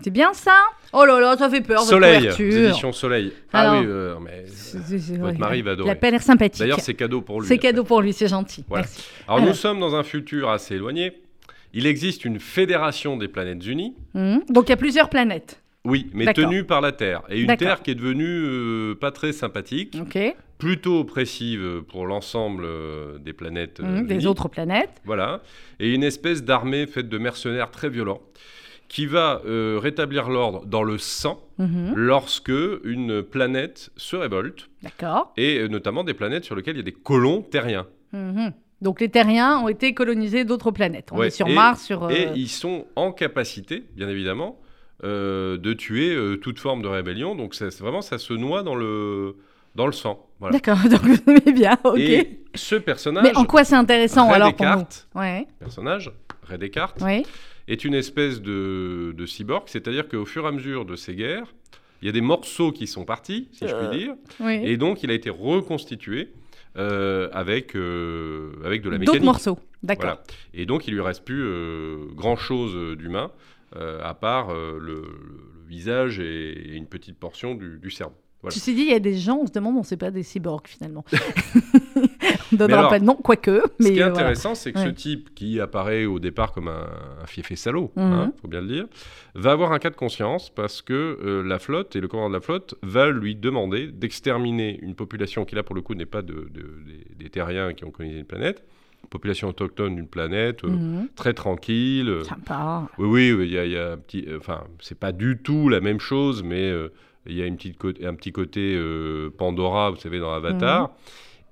[0.04, 0.54] C'est bien ça?
[0.94, 2.68] Oh là là, ça fait peur, votre Soleil, couverture.
[2.68, 3.34] édition Soleil.
[3.52, 5.90] Alors, ah oui, euh, mais c'est- c'est- votre mari va Il adorer.
[5.92, 6.60] a pas l'air sympathique.
[6.60, 7.48] D'ailleurs, c'est cadeau pour lui.
[7.48, 8.64] C'est cadeau pour lui, c'est gentil.
[8.70, 8.84] Voilà.
[8.84, 9.10] Merci.
[9.28, 9.50] Alors, Alors.
[9.50, 11.14] nous sommes dans un futur assez éloigné.
[11.76, 13.96] Il existe une fédération des planètes unies.
[14.16, 14.44] Mhm.
[14.50, 15.62] Donc il y a plusieurs planètes.
[15.84, 17.22] Oui, mais tenue par la Terre.
[17.30, 17.56] Et une.
[17.58, 19.96] Terre qui est devenue euh, pas très sympathique,
[20.58, 23.82] plutôt oppressive pour l'ensemble euh, des planètes.
[23.82, 25.02] euh, Mhm, Des autres planètes.
[25.06, 25.42] Voilà.
[25.80, 28.22] Et une espèce d'armée faite de mercenaires très violents
[28.88, 31.94] qui va euh, rétablir l'ordre dans le sang Mhm.
[31.96, 32.52] lorsque
[32.84, 35.34] une planète se révolte, D'accord.
[35.38, 37.86] et notamment des planètes sur lesquelles il y a des colons terriens.
[38.14, 38.54] Mhm.
[38.86, 41.10] Donc les terriens ont été colonisés d'autres planètes.
[41.12, 42.04] On Ouais, est sur et- Mars, sur.
[42.04, 44.60] euh, Et ils sont en capacité, bien évidemment,
[45.04, 47.36] euh, de tuer euh, toute forme de rébellion.
[47.36, 49.38] Donc ça, c'est vraiment, ça se noie dans le,
[49.74, 50.30] dans le sang.
[50.40, 50.54] Voilà.
[50.60, 51.98] D'accord, donc vous aimez bien, ok.
[51.98, 56.12] Et ce personnage, Mais en quoi c'est intéressant Ray alors pour nous Descartes, Ouais, personnage,
[56.44, 57.24] Ray Descartes, ouais.
[57.68, 61.48] est une espèce de, de cyborg, c'est-à-dire qu'au fur et à mesure de ces guerres,
[62.04, 64.60] il y a des morceaux qui sont partis, si je Euh, puis dire, oui.
[64.64, 66.34] et donc il a été reconstitué
[66.78, 69.24] euh, avec, euh, avec de la D'autres mécanique.
[69.26, 70.04] morceaux, d'accord.
[70.06, 70.24] Voilà.
[70.54, 73.32] Et donc, il lui reste plus euh, grand-chose d'humain,
[73.76, 75.04] à part le, le
[75.68, 78.16] visage et, et une petite portion du, du cerveau.
[78.42, 78.54] Voilà.
[78.54, 80.24] Ceci dit, il y a des gens, on se demande, on ne sait pas des
[80.24, 81.04] cyborgs finalement.
[82.52, 83.62] on ne donnera alors, pas de nom, quoique.
[83.80, 84.20] Mais Ce qui est euh, voilà.
[84.20, 86.88] intéressant, c'est que ce type, qui apparaît au départ comme un,
[87.22, 88.04] un fiefé salaud, Mhm.
[88.14, 88.86] hein, faut bien le dire,
[89.36, 92.36] va avoir un cas de conscience parce que euh, la flotte et le commandant de
[92.36, 96.22] la flotte va lui demander d'exterminer une population qui, là, pour le coup, n'est pas
[96.22, 98.64] de, de- des, des terriens qui ont colonisé une planète,
[99.10, 101.10] population autochtone d'une planète, euh, Mhm.
[101.16, 102.10] très tranquille.
[102.10, 102.88] euh, Sympa.
[102.98, 104.26] Oui, oui, il y a, il y a un petit.
[104.28, 106.72] euh, Enfin, c'est pas du tout la même chose, mais
[107.28, 108.80] il y a une petite un petit côté
[109.38, 110.92] Pandora, vous savez, dans Avatar.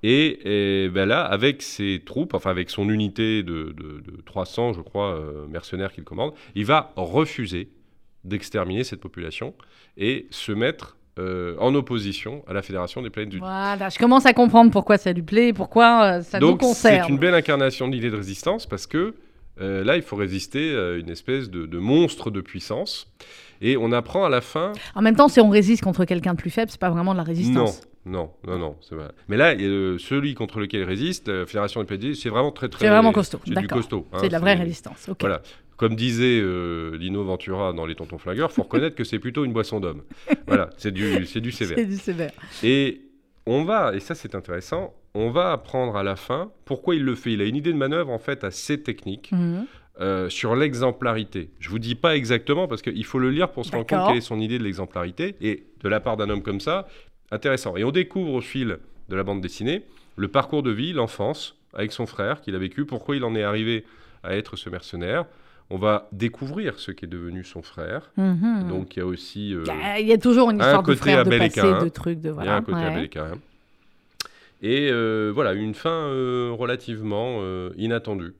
[0.06, 4.74] Et, et ben là, avec ses troupes, enfin avec son unité de, de- de 300,
[4.74, 7.70] je crois, euh, mercenaires qu'il commande, il va refuser
[8.22, 9.54] d'exterminer cette population
[9.96, 14.26] et se mettre euh, en opposition à la Fédération des planètes du Voilà, je commence
[14.26, 17.10] à comprendre pourquoi ça lui plaît, pourquoi euh, ça nous donc c'est concerne.
[17.12, 19.14] une belle incarnation de l'idée de résistance parce que
[19.60, 23.06] euh, là, il faut résister à une espèce de, de monstre de puissance.
[23.60, 24.72] Et on apprend à la fin.
[24.96, 27.18] En même temps, si on résiste contre quelqu'un de plus faible, c'est pas vraiment de
[27.18, 27.80] la résistance.
[27.82, 28.76] Non, non, non, non.
[28.82, 29.08] c'est vrai.
[29.28, 32.68] Mais là, euh, celui contre lequel il résiste, la Fédération des PDG, c'est vraiment très,
[32.68, 32.84] très.
[32.84, 34.06] C'est vraiment costaud, C'est du costaud.
[34.12, 35.08] hein, c'est de la vraie résistance.
[35.20, 35.40] Voilà.
[35.76, 39.52] Comme disait euh, Lino Ventura dans Les Tontons Flingueurs, faut reconnaître que c'est plutôt une
[39.52, 40.02] boisson d'homme.
[40.46, 41.76] voilà, c'est du, c'est du sévère.
[41.78, 42.30] C'est du sévère.
[42.62, 43.00] Et
[43.46, 47.14] on va, et ça c'est intéressant, on va apprendre à la fin pourquoi il le
[47.16, 47.32] fait.
[47.32, 49.66] Il a une idée de manœuvre en fait assez technique Mhm.
[50.00, 51.50] euh, sur l'exemplarité.
[51.58, 54.16] Je vous dis pas exactement parce qu'il faut le lire pour se rendre compte quelle
[54.18, 55.34] est son idée de l'exemplarité.
[55.40, 56.86] Et de la part d'un homme comme ça,
[57.30, 57.76] intéressant.
[57.76, 59.84] Et on découvre au fil de la bande dessinée
[60.16, 63.42] le parcours de vie, l'enfance, avec son frère qu'il a vécu, pourquoi il en est
[63.42, 63.84] arrivé
[64.22, 65.24] à être ce mercenaire.
[65.70, 68.10] On va découvrir ce qu'est devenu son frère.
[68.16, 68.68] Mhm.
[68.68, 69.54] Donc il y a aussi...
[69.54, 69.64] euh,
[69.98, 72.28] Il y a- toujours une un histoire de frère, de passé, de trucs, de Il
[72.28, 72.56] y a voilà.
[72.56, 73.08] un côté ouais.
[74.64, 78.32] Et euh, voilà, une fin euh, relativement euh, inattendue.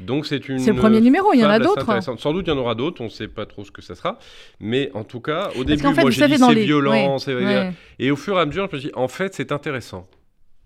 [0.00, 0.58] Donc c'est une.
[0.58, 2.02] C'est le premier numéro, il y en a d'autres.
[2.02, 3.94] Sans doute il y en aura d'autres, on ne sait pas trop ce que ça
[3.94, 4.18] sera.
[4.58, 6.64] Mais en tout cas, au Parce début, qu'en fait, moi j'ai dit c'est les...
[6.64, 7.72] violent, ouais.
[8.00, 10.08] Et au fur et à mesure, je me suis dit, en fait, c'est intéressant.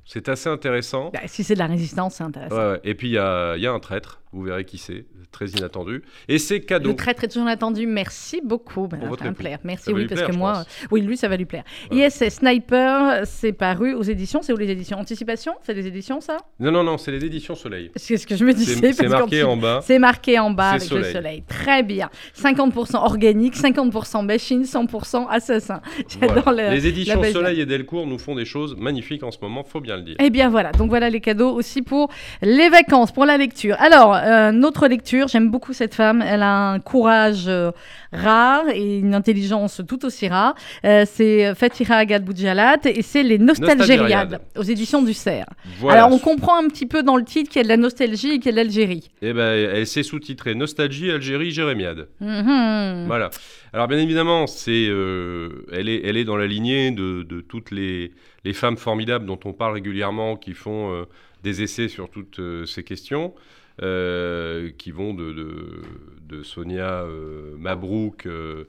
[0.07, 1.11] C'est assez intéressant.
[1.13, 2.57] Bah, si c'est de la résistance, c'est intéressant.
[2.57, 2.81] Ouais.
[2.83, 5.47] Et puis il y a, il y a un traître, vous verrez qui c'est, très
[5.47, 6.03] inattendu.
[6.29, 6.91] Et c'est cadeau.
[6.91, 7.87] Le très très toujours attendu.
[7.87, 8.87] Merci beaucoup.
[8.87, 9.35] Ben, Pour ça va me votre époux.
[9.35, 9.59] plaire.
[9.65, 11.65] Merci, Ça oui, parce plaire, que moi, oui, lui, ça va lui plaire.
[11.91, 12.05] Voilà.
[12.05, 14.41] Yes, Sniper, c'est paru aux éditions.
[14.43, 14.99] C'est où les éditions?
[14.99, 15.55] Anticipation?
[15.63, 16.39] C'est des éditions, ça?
[16.61, 17.91] Non, non, non, c'est les éditions Soleil.
[17.97, 18.93] C'est ce que je me disais.
[18.93, 19.81] C'est marqué en bas.
[19.83, 21.13] C'est marqué en bas avec le soleil.
[21.13, 21.45] soleil.
[21.49, 22.11] Très bien.
[22.37, 25.81] 50% organique, 50% machine, 100% assassin.
[26.09, 26.75] J'adore Voilà.
[26.75, 29.97] Les éditions Soleil et Delcourt nous font des choses magnifiques en ce moment, faut bien
[29.97, 30.17] le dire.
[30.19, 33.77] Eh bien voilà, donc voilà les cadeaux aussi pour les vacances, pour la lecture.
[33.79, 37.71] Alors, euh, notre lecture, j'aime beaucoup cette femme, elle a un courage euh,
[38.13, 40.55] rare et une intelligence tout aussi rare.
[40.85, 45.47] Euh, c'est Fatira Agad Boudjalat et c'est Les Nostalgériades aux éditions du Cerf.
[45.79, 46.05] Voilà.
[46.05, 48.33] Alors on comprend un petit peu dans le titre qu'il y a de la nostalgie
[48.33, 49.11] et qu'il y a de l'Algérie.
[49.23, 52.09] Eh ben, elle s'est sous-titrée Nostalgie, Algérie, Jérémiade.
[52.21, 53.05] Mhm.
[53.07, 53.31] Voilà.
[53.73, 57.71] Alors bien évidemment, c'est, euh, elle, est, elle est dans la lignée de, de toutes
[57.71, 58.13] les,
[58.45, 61.05] les femmes formidables dont on parle régulièrement, qui font euh,
[61.43, 63.35] des essais sur toutes euh, ces questions,
[63.79, 65.83] qui vont de, de,
[66.29, 68.65] de Sonia euh, Mabrouk euh,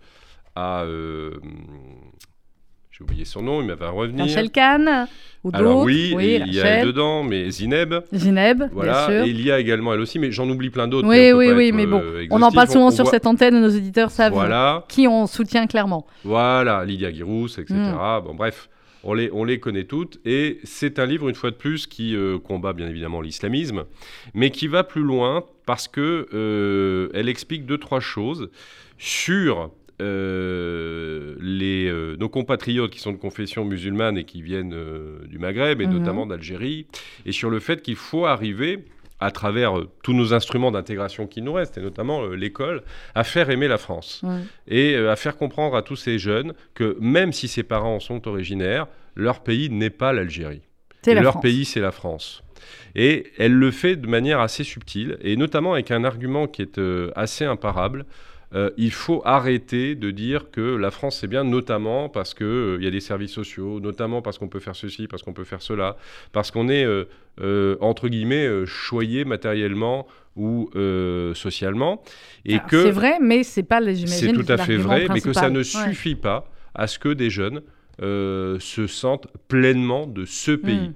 [0.55, 0.83] à...
[0.83, 1.31] euh,
[2.91, 4.25] j'ai oublié son nom, il m'avait revenir.
[4.25, 5.07] Rachel Kahn
[5.43, 5.49] ou.
[5.51, 7.95] Alors oui, et il y a elle dedans, mais Zineb.
[8.13, 9.25] Zineb, Voilà, bien sûr.
[9.25, 11.07] et il y a également elle aussi, mais j'en oublie plein d'autres.
[11.07, 13.59] Oui, oui, oui, mais bon, euh, on en parle souvent On sur voit- cette antenne
[13.59, 16.05] nos auditeurs savent Voilà, qui on soutient clairement.
[16.23, 17.73] voilà, Lydia Girousse, etc.
[17.73, 18.21] Mm.
[18.25, 18.69] Bon, bref,
[19.03, 20.19] on les, on les connaît toutes.
[20.25, 23.85] Et c'est un livre, une fois de plus, qui euh, combat bien évidemment l'islamisme,
[24.33, 28.49] mais qui va plus loin parce que euh, elle explique deux, trois choses
[28.97, 35.19] sur euh, les, euh, nos compatriotes qui sont de confession musulmane et qui viennent euh,
[35.27, 35.93] du Maghreb et Mhm.
[35.93, 36.87] notamment d'Algérie,
[37.25, 38.79] et sur le fait qu'il faut arriver
[39.23, 42.83] à travers euh, tous nos instruments d'intégration qui nous restent, et notamment euh, l'école,
[43.15, 44.21] à faire aimer la France
[44.67, 47.99] et euh, à faire comprendre à tous ces jeunes que même si ses parents en
[47.99, 50.61] sont originaires, leur pays n'est pas l'Algérie.
[51.05, 51.41] La leur France.
[51.41, 52.43] pays, c'est la France.
[52.95, 56.79] Et elle le fait de manière assez subtile, et notamment avec un argument qui est
[57.15, 58.05] assez imparable.
[58.55, 62.77] Euh, il faut arrêter de dire que la France c'est bien, notamment parce qu'il euh,
[62.81, 65.61] y a des services sociaux, notamment parce qu'on peut faire ceci, parce qu'on peut faire
[65.61, 65.97] cela,
[66.33, 70.69] parce qu'on est, euh, entre guillemets, choyé matériellement ou
[71.35, 72.03] socialement.
[72.45, 75.33] Et Alors, que C'est vrai, mais c'est pas, c'est tout à fait vrai, mais que
[75.33, 75.63] ça ne Ouais.
[75.63, 76.45] suffit pas
[76.75, 77.61] à ce que des jeunes
[77.99, 80.89] se sentent pleinement de ce pays.
[80.89, 80.93] Mm.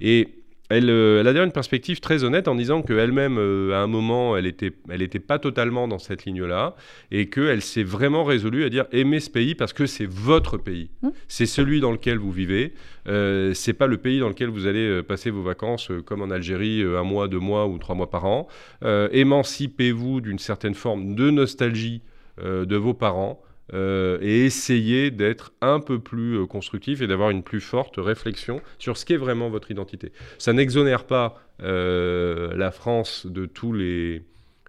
[0.00, 0.28] Et
[0.70, 3.86] elle, euh, elle a d'ailleurs une perspective très honnête en disant qu'elle-même, euh, à un
[3.86, 6.74] moment, elle n'était elle était pas totalement dans cette ligne-là
[7.10, 10.90] et qu'elle s'est vraiment résolue à dire aimez ce pays parce que c'est votre pays.
[11.02, 11.08] Mm.
[11.28, 12.72] C'est celui dans lequel vous vivez.
[13.08, 16.22] Euh, c'est pas le pays dans lequel vous allez euh, passer vos vacances euh, comme
[16.22, 18.46] en Algérie, un mois, deux mois ou trois mois par an.
[18.82, 22.02] Émancipez-vous d'une certaine forme de nostalgie
[22.42, 23.42] de vos parents.
[23.72, 28.60] Euh, et essayez d'être un peu plus euh, constructif et d'avoir une plus forte réflexion
[28.78, 30.12] sur ce qu'est vraiment votre identité.
[30.38, 34.22] Ça n'exonère pas euh, la France de tous les,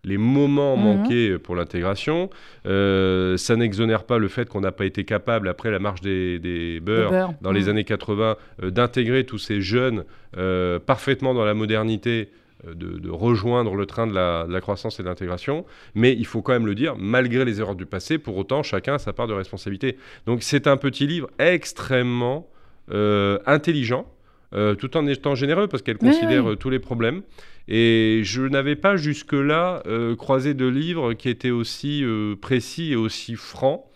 [0.04, 0.84] les moments Mhm.
[0.84, 2.30] manqués pour l'intégration.
[2.66, 6.40] Euh, ça n'exonère pas le fait qu'on n'a pas été capable, après la marche des,
[6.40, 7.34] des beurs, beurre.
[7.42, 10.04] dans les années 80, euh, d'intégrer tous ces jeunes
[10.38, 12.30] euh, parfaitement dans la modernité,
[12.66, 15.66] de, de rejoindre le train de la, de la croissance et de l'intégration.
[15.96, 18.96] Mais il faut quand même le dire, malgré les erreurs du passé, pour autant, chacun
[18.96, 19.98] a sa part de responsabilité.
[20.26, 22.48] Donc c'est un petit livre extrêmement
[22.92, 24.06] euh, intelligent,
[24.54, 26.52] euh, tout en étant généreux, parce qu'elle considère oui.
[26.52, 27.22] euh, tous les problèmes.
[27.68, 32.96] Et je n'avais pas jusque-là euh, croisé de livre qui était aussi euh, précis et
[32.96, 33.91] aussi franc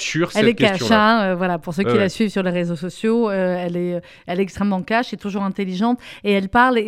[0.00, 1.20] sur Elle est cette cash, question-là.
[1.20, 3.76] hein, euh, voilà, pour ceux qui Ouais, la suivent sur les réseaux sociaux, euh, elle,
[3.76, 5.98] est, elle est extrêmement cash et toujours intelligente.
[6.24, 6.82] Et elle parle, et,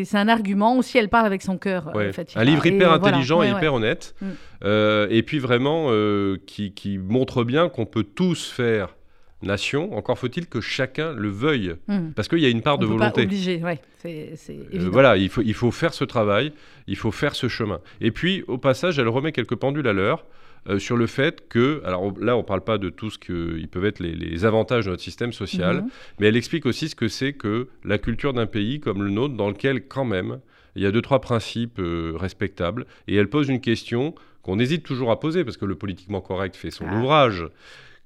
[0.00, 1.88] et c'est un argument aussi, elle parle avec son cœur.
[1.88, 2.12] euh, Ouais.
[2.12, 2.40] Fatima.
[2.42, 4.14] Un livre hyper intelligent et hyper honnête.
[4.20, 4.26] Mm.
[4.64, 8.94] Euh, et puis vraiment, euh, qui, qui montre bien qu'on peut tous faire
[9.42, 9.94] nation.
[9.94, 11.74] Encore faut-il que chacun le veuille.
[11.88, 12.10] Mm.
[12.16, 13.12] Parce qu'il y a une part On de peut volonté.
[13.22, 14.90] Pas obliger, ouais, c'est c'est Euh, évident.
[14.92, 16.52] voilà, il faut, il faut faire ce travail,
[16.86, 17.80] il faut faire ce chemin.
[18.00, 20.24] Et puis, au passage, elle remet quelques pendules à l'heure
[20.68, 23.68] euh, sur le fait que, alors là, on ne parle pas de tout ce qu'ils
[23.68, 25.88] peuvent être les, les avantages de notre système social, Mhm.
[26.20, 29.34] mais elle explique aussi ce que c'est que la culture d'un pays comme le nôtre,
[29.34, 30.40] dans lequel, quand même,
[30.76, 32.86] il y a deux, trois principes euh, respectables.
[33.08, 36.56] Et elle pose une question qu'on hésite toujours à poser, parce que le politiquement correct
[36.56, 36.98] fait son Ah.
[36.98, 37.46] ouvrage,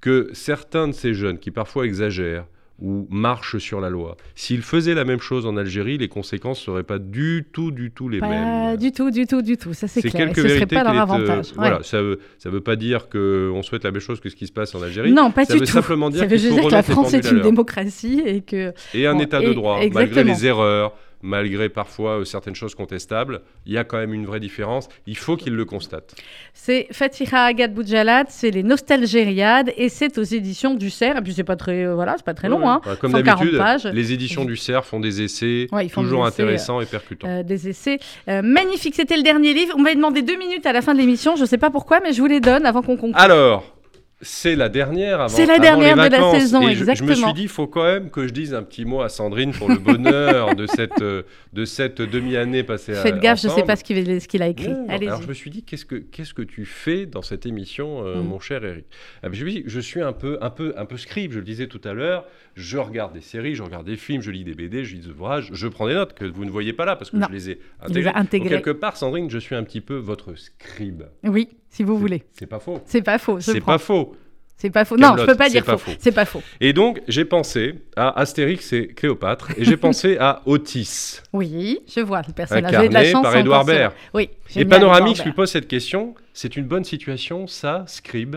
[0.00, 2.46] que certains de ces jeunes qui parfois exagèrent,
[2.80, 4.16] ou marchent sur la loi.
[4.36, 7.90] S'ils faisaient la même chose en Algérie, les conséquences ne seraient pas du tout, du
[7.90, 8.76] tout les Pas mêmes.
[8.76, 9.74] du tout, du tout, du tout.
[9.74, 10.12] Ça, c'est clair.
[10.26, 11.46] Quelques ce serait vérités pas leur euh, avantage.
[11.48, 11.54] ouais.
[11.56, 14.46] Voilà, ça veut, ça veut pas dire qu'on souhaite la même chose que ce qui
[14.46, 15.12] se passe en Algérie.
[15.12, 15.72] Non, pas ça du veut tout.
[15.72, 19.06] simplement dire ça veut juste dire que la France est une démocratie et que Et
[19.06, 20.92] un Bon, état de et- droit, malgré les erreurs,
[21.22, 24.88] malgré parfois euh, certaines choses contestables, il y a quand même une vraie différence.
[25.06, 26.14] Il faut qu'il le constate.
[26.54, 31.16] c'est Fatiha Agad Boujalad, c'est les Nostalgériades et c'est aux éditions du Cerf.
[31.18, 32.80] Et puis c'est pas très, euh, voilà, c'est pas très long, Ouais, hein.
[32.86, 32.96] ouais.
[33.00, 36.28] Comme 140 d'habitude, les éditions du CERF font des essais Ouais, ils font toujours des
[36.28, 37.28] essais, intéressants et percutants.
[37.28, 38.94] Euh, des essais magnifiques.
[38.94, 39.74] C'était le dernier livre.
[39.76, 41.36] On m'avait demandé deux minutes à la fin de l'émission.
[41.36, 43.20] Je sais pas pourquoi, mais je vous les donne avant qu'on conclue.
[43.20, 43.77] Alors,
[44.20, 46.40] c'est la dernière avant C'est la avant dernière les de la vacances.
[46.40, 48.62] saison, Et je- Je, me suis dit, il faut quand même que je dise un
[48.64, 53.02] petit mot à Sandrine pour le bonheur de cette, euh, de cette demi-année passée à
[53.02, 53.66] Faites gaffe, je sais ensemble.
[53.66, 54.68] pas ce qu'il ce qu'il a écrit.
[54.68, 58.04] Non, alors je me suis dit, qu'est-ce que, qu'est-ce que tu fais dans cette émission,
[58.04, 58.26] euh, Mm.
[58.26, 58.86] mon cher Eric?
[59.22, 61.38] Ah Je me suis dit, je suis un peu, un, peu, un peu scribe, je
[61.38, 62.24] le disais tout à l'heure,
[62.56, 65.08] je regarde des séries, je regarde des films, je lis des BD, je lis des
[65.10, 67.26] ouvrages, je prends des notes que vous ne voyez pas là parce que Non.
[67.28, 68.10] je les ai les intégrées.
[68.10, 68.48] a intégrées.
[68.50, 71.04] Donc, quelque part, Sandrine, je suis un petit peu votre scribe.
[71.22, 72.24] Oui, si vous voulez.
[72.32, 72.80] C'est pas faux.
[72.86, 73.40] C'est pas faux.
[73.40, 74.16] C'est pas faux.
[74.56, 74.96] C'est pas faux.
[74.96, 75.92] Non, je peux pas dire pas faux.
[76.00, 76.42] C'est pas faux.
[76.60, 81.20] Et donc, j'ai pensé à Astérix et Cléopâtre, et j'ai pensé à Otis.
[81.32, 82.74] Oui, je vois le personnage.
[82.74, 83.22] Avez de la Incarné chance.
[83.22, 83.90] par encore celui-là.
[83.90, 83.92] Baird.
[84.14, 84.30] Oui.
[84.56, 88.36] Et Panoramix lui pose cette question c'est une bonne situation, ça, scribe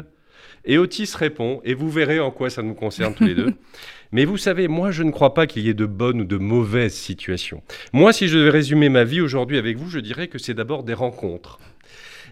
[0.66, 3.54] Et Otis répond, et vous verrez en quoi ça nous concerne tous les deux.
[4.12, 6.38] Mais vous savez, moi, je ne crois pas qu'il y ait de bonnes ou de
[6.38, 7.62] mauvaises situations.
[7.94, 10.84] Moi, si je devais résumer ma vie aujourd'hui avec vous, je dirais que c'est d'abord
[10.84, 11.60] des rencontres.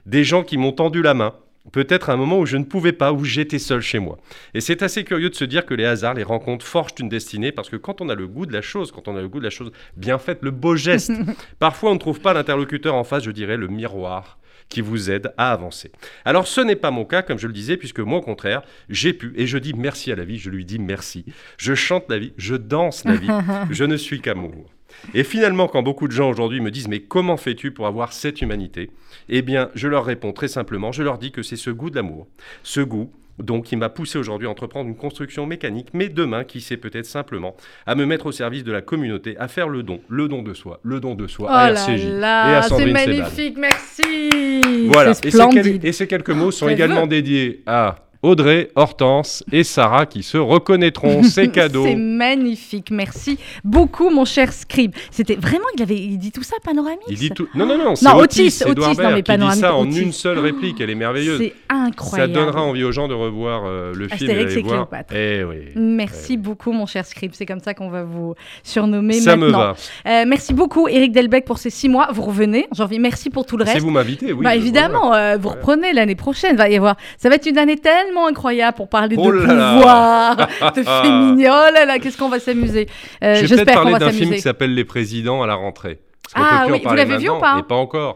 [0.05, 1.33] Des gens qui m'ont tendu la main.
[1.71, 4.17] Peut-être à un moment où je ne pouvais pas, où j'étais seul chez moi.
[4.53, 7.51] Et c'est assez curieux de se dire que les hasards, les rencontres forgent une destinée,
[7.51, 9.39] parce que quand on a le goût de la chose, quand on a le goût
[9.39, 11.11] de la chose bien faite, le beau geste,
[11.59, 14.39] parfois on ne trouve pas l'interlocuteur en face, je dirais le miroir
[14.69, 15.91] qui vous aide à avancer.
[16.25, 19.13] Alors ce n'est pas mon cas, comme je le disais, puisque moi au contraire, j'ai
[19.13, 21.25] pu, et je dis merci à la vie, je lui dis merci.
[21.57, 23.29] Je chante la vie, je danse la vie,
[23.71, 24.71] je ne suis qu'amour.
[25.13, 28.41] Et finalement, quand beaucoup de gens aujourd'hui me disent mais comment fais-tu pour avoir cette
[28.41, 28.91] humanité?
[29.27, 31.95] Eh bien, je leur réponds très simplement, je leur dis que c'est ce goût de
[31.95, 32.27] l'amour,
[32.63, 33.11] ce goût
[33.43, 37.05] donc qui m'a poussé aujourd'hui à entreprendre une construction mécanique, mais demain, qui sait peut-être
[37.05, 40.43] simplement, à me mettre au service de la communauté, à faire le don, le don
[40.43, 43.57] de soi, le don de soi Oh à là RCJ et là, à c'est magnifique,
[43.57, 44.87] merci.
[44.87, 50.37] Voilà, et ces, quelques mots sont également dédiés à Audrey, Hortense et Sarah qui se
[50.37, 51.23] reconnaîtront.
[51.29, 51.85] C'est cadeau.
[51.85, 52.91] C'est magnifique.
[52.91, 54.93] Merci beaucoup, mon cher Scribe.
[55.09, 57.03] C'était vraiment, il avait, il dit tout ça, Panoramix.
[57.07, 57.47] Il dit tout.
[57.55, 59.87] Non, non, non, c'est Non, Otis, Otis, Otis, non, mais qui dit Panoramix, ça en
[59.87, 60.01] Otis.
[60.01, 60.81] une seule réplique.
[60.81, 61.37] Elle est merveilleuse.
[61.39, 62.33] C'est Ça incroyable.
[62.33, 64.73] donnera envie aux gens de revoir euh, le film Astérix et et voir.
[64.89, 65.13] Cléopâtre.
[65.15, 65.57] Eh oui.
[65.75, 67.31] Merci beaucoup, mon cher Scribe.
[67.33, 69.75] C'est comme ça qu'on va vous surnommer Ça me va.
[70.07, 72.09] Euh, merci beaucoup, Eric Delbecq, pour ces six mois.
[72.11, 72.67] Vous revenez.
[72.73, 73.79] J'ai envie, merci pour tout le reste.
[73.79, 74.43] vous m'invitez, oui.
[74.43, 76.57] bah, évidemment, euh, vous reprenez l'année prochaine.
[76.57, 76.97] Va y avoir.
[77.17, 77.77] Ça va être une année
[78.09, 79.73] tellement incroyable pour parler Oh de là.
[79.73, 80.35] pouvoir,
[80.75, 81.49] de féminin.
[81.51, 82.87] Oh là là, qu'est-ce qu'on va s'amuser?
[83.23, 84.35] Euh, Je vais peut-être J'espère qu'on parler va d'un film s'amuser.
[84.37, 85.99] qui s'appelle Les Présidents à la rentrée.
[86.33, 87.57] Qu'on Ah oui, vous l'avez vu ou pas?
[87.59, 88.15] Et pas encore.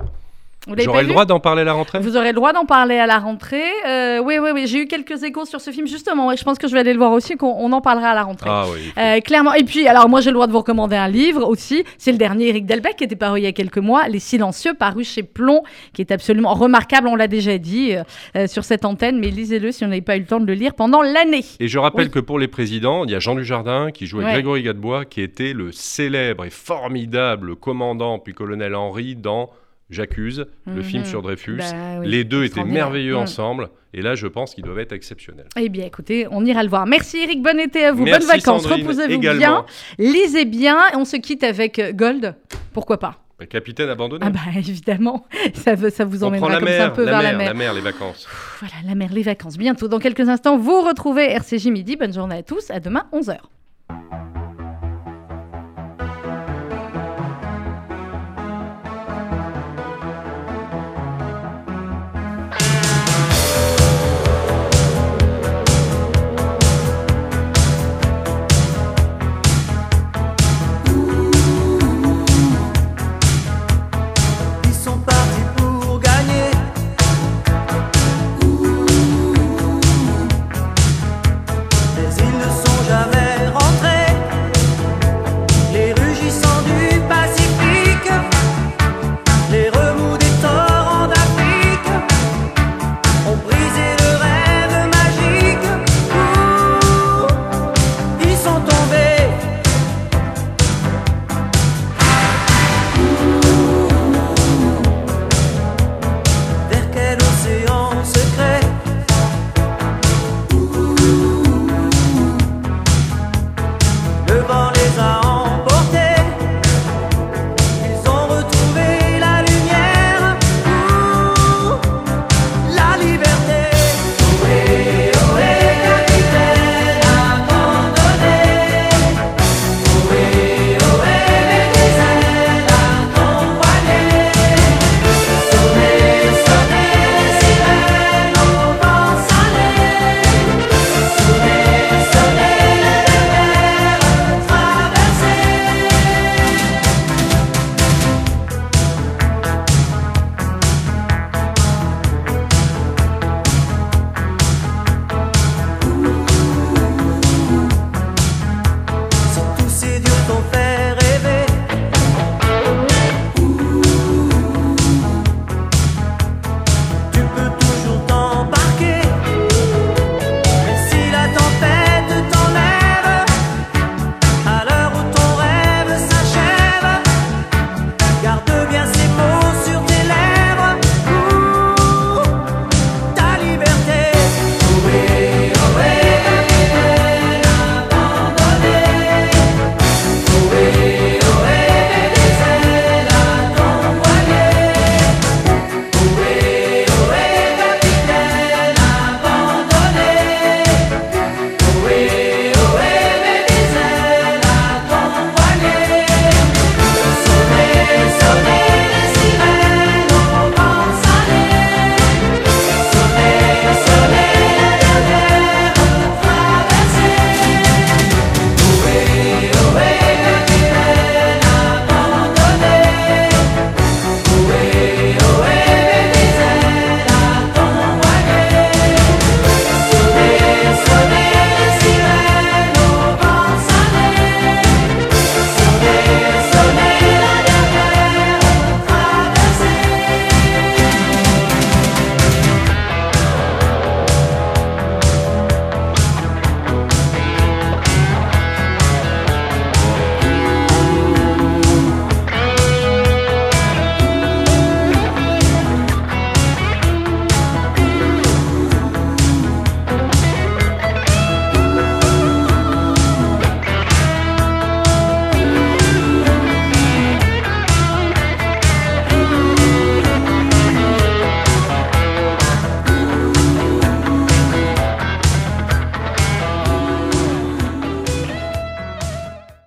[0.65, 2.97] Vous J'aurai le droit d'en parler à la rentrée Vous aurez le droit d'en parler
[2.97, 3.61] à la rentrée.
[3.85, 4.65] Euh, oui, oui, oui.
[4.65, 6.31] J'ai eu quelques échos sur ce film, justement.
[6.31, 8.13] Et je pense que je vais aller le voir aussi, qu'on on en parlera à
[8.15, 8.49] la rentrée.
[8.49, 8.79] Ah oui.
[8.95, 9.53] faut- Euh, clairement.
[9.55, 11.83] Et puis, alors moi, j'ai le droit de vous recommander un livre aussi.
[11.97, 14.73] C'est le dernier Eric Delbecq qui était paru il y a quelques mois, Les Silencieux,
[14.73, 17.09] paru chez Plomb, qui est absolument remarquable.
[17.09, 18.03] On l'a déjà dit euh,
[18.37, 20.53] euh, sur cette antenne, mais lisez-le si on n'avait pas eu le temps de le
[20.53, 21.43] lire pendant l'année.
[21.59, 22.11] Et je rappelle Oui.
[22.11, 24.31] que pour les présidents, il y a Jean Dujardin qui jouait Ouais.
[24.31, 29.49] Grégory Gadebois, qui était le célèbre et formidable commandant puis colonel Henri dans
[29.93, 30.83] J'accuse, le Mhm.
[30.83, 31.57] film sur Dreyfus.
[31.57, 33.19] Bah oui, les deux étaient merveilleux Mm.
[33.19, 33.69] ensemble.
[33.93, 35.45] Et là, je pense qu'ils doivent être exceptionnels.
[35.55, 36.85] Eh bien, écoutez, on ira le voir.
[36.87, 39.65] Merci Eric, bon été à vous, Merci, bonnes vacances, reposez-vous bien,
[39.99, 42.35] lisez bien, on se quitte avec euh, Gold.
[42.73, 43.19] Pourquoi pas?
[43.39, 44.25] Le capitaine abandonné.
[44.25, 47.21] Ah bah évidemment, ça, veut- ça vous emmènera comme ça un mer, peu la vers
[47.21, 47.47] mer, la mer.
[47.49, 48.27] la mer, les vacances.
[48.59, 49.57] Voilà, la mer, les vacances.
[49.57, 51.95] Bientôt, dans quelques instants, vous retrouvez RCJ Midi.
[51.95, 52.71] Bonne journée à tous.
[52.71, 53.37] À demain, 11h.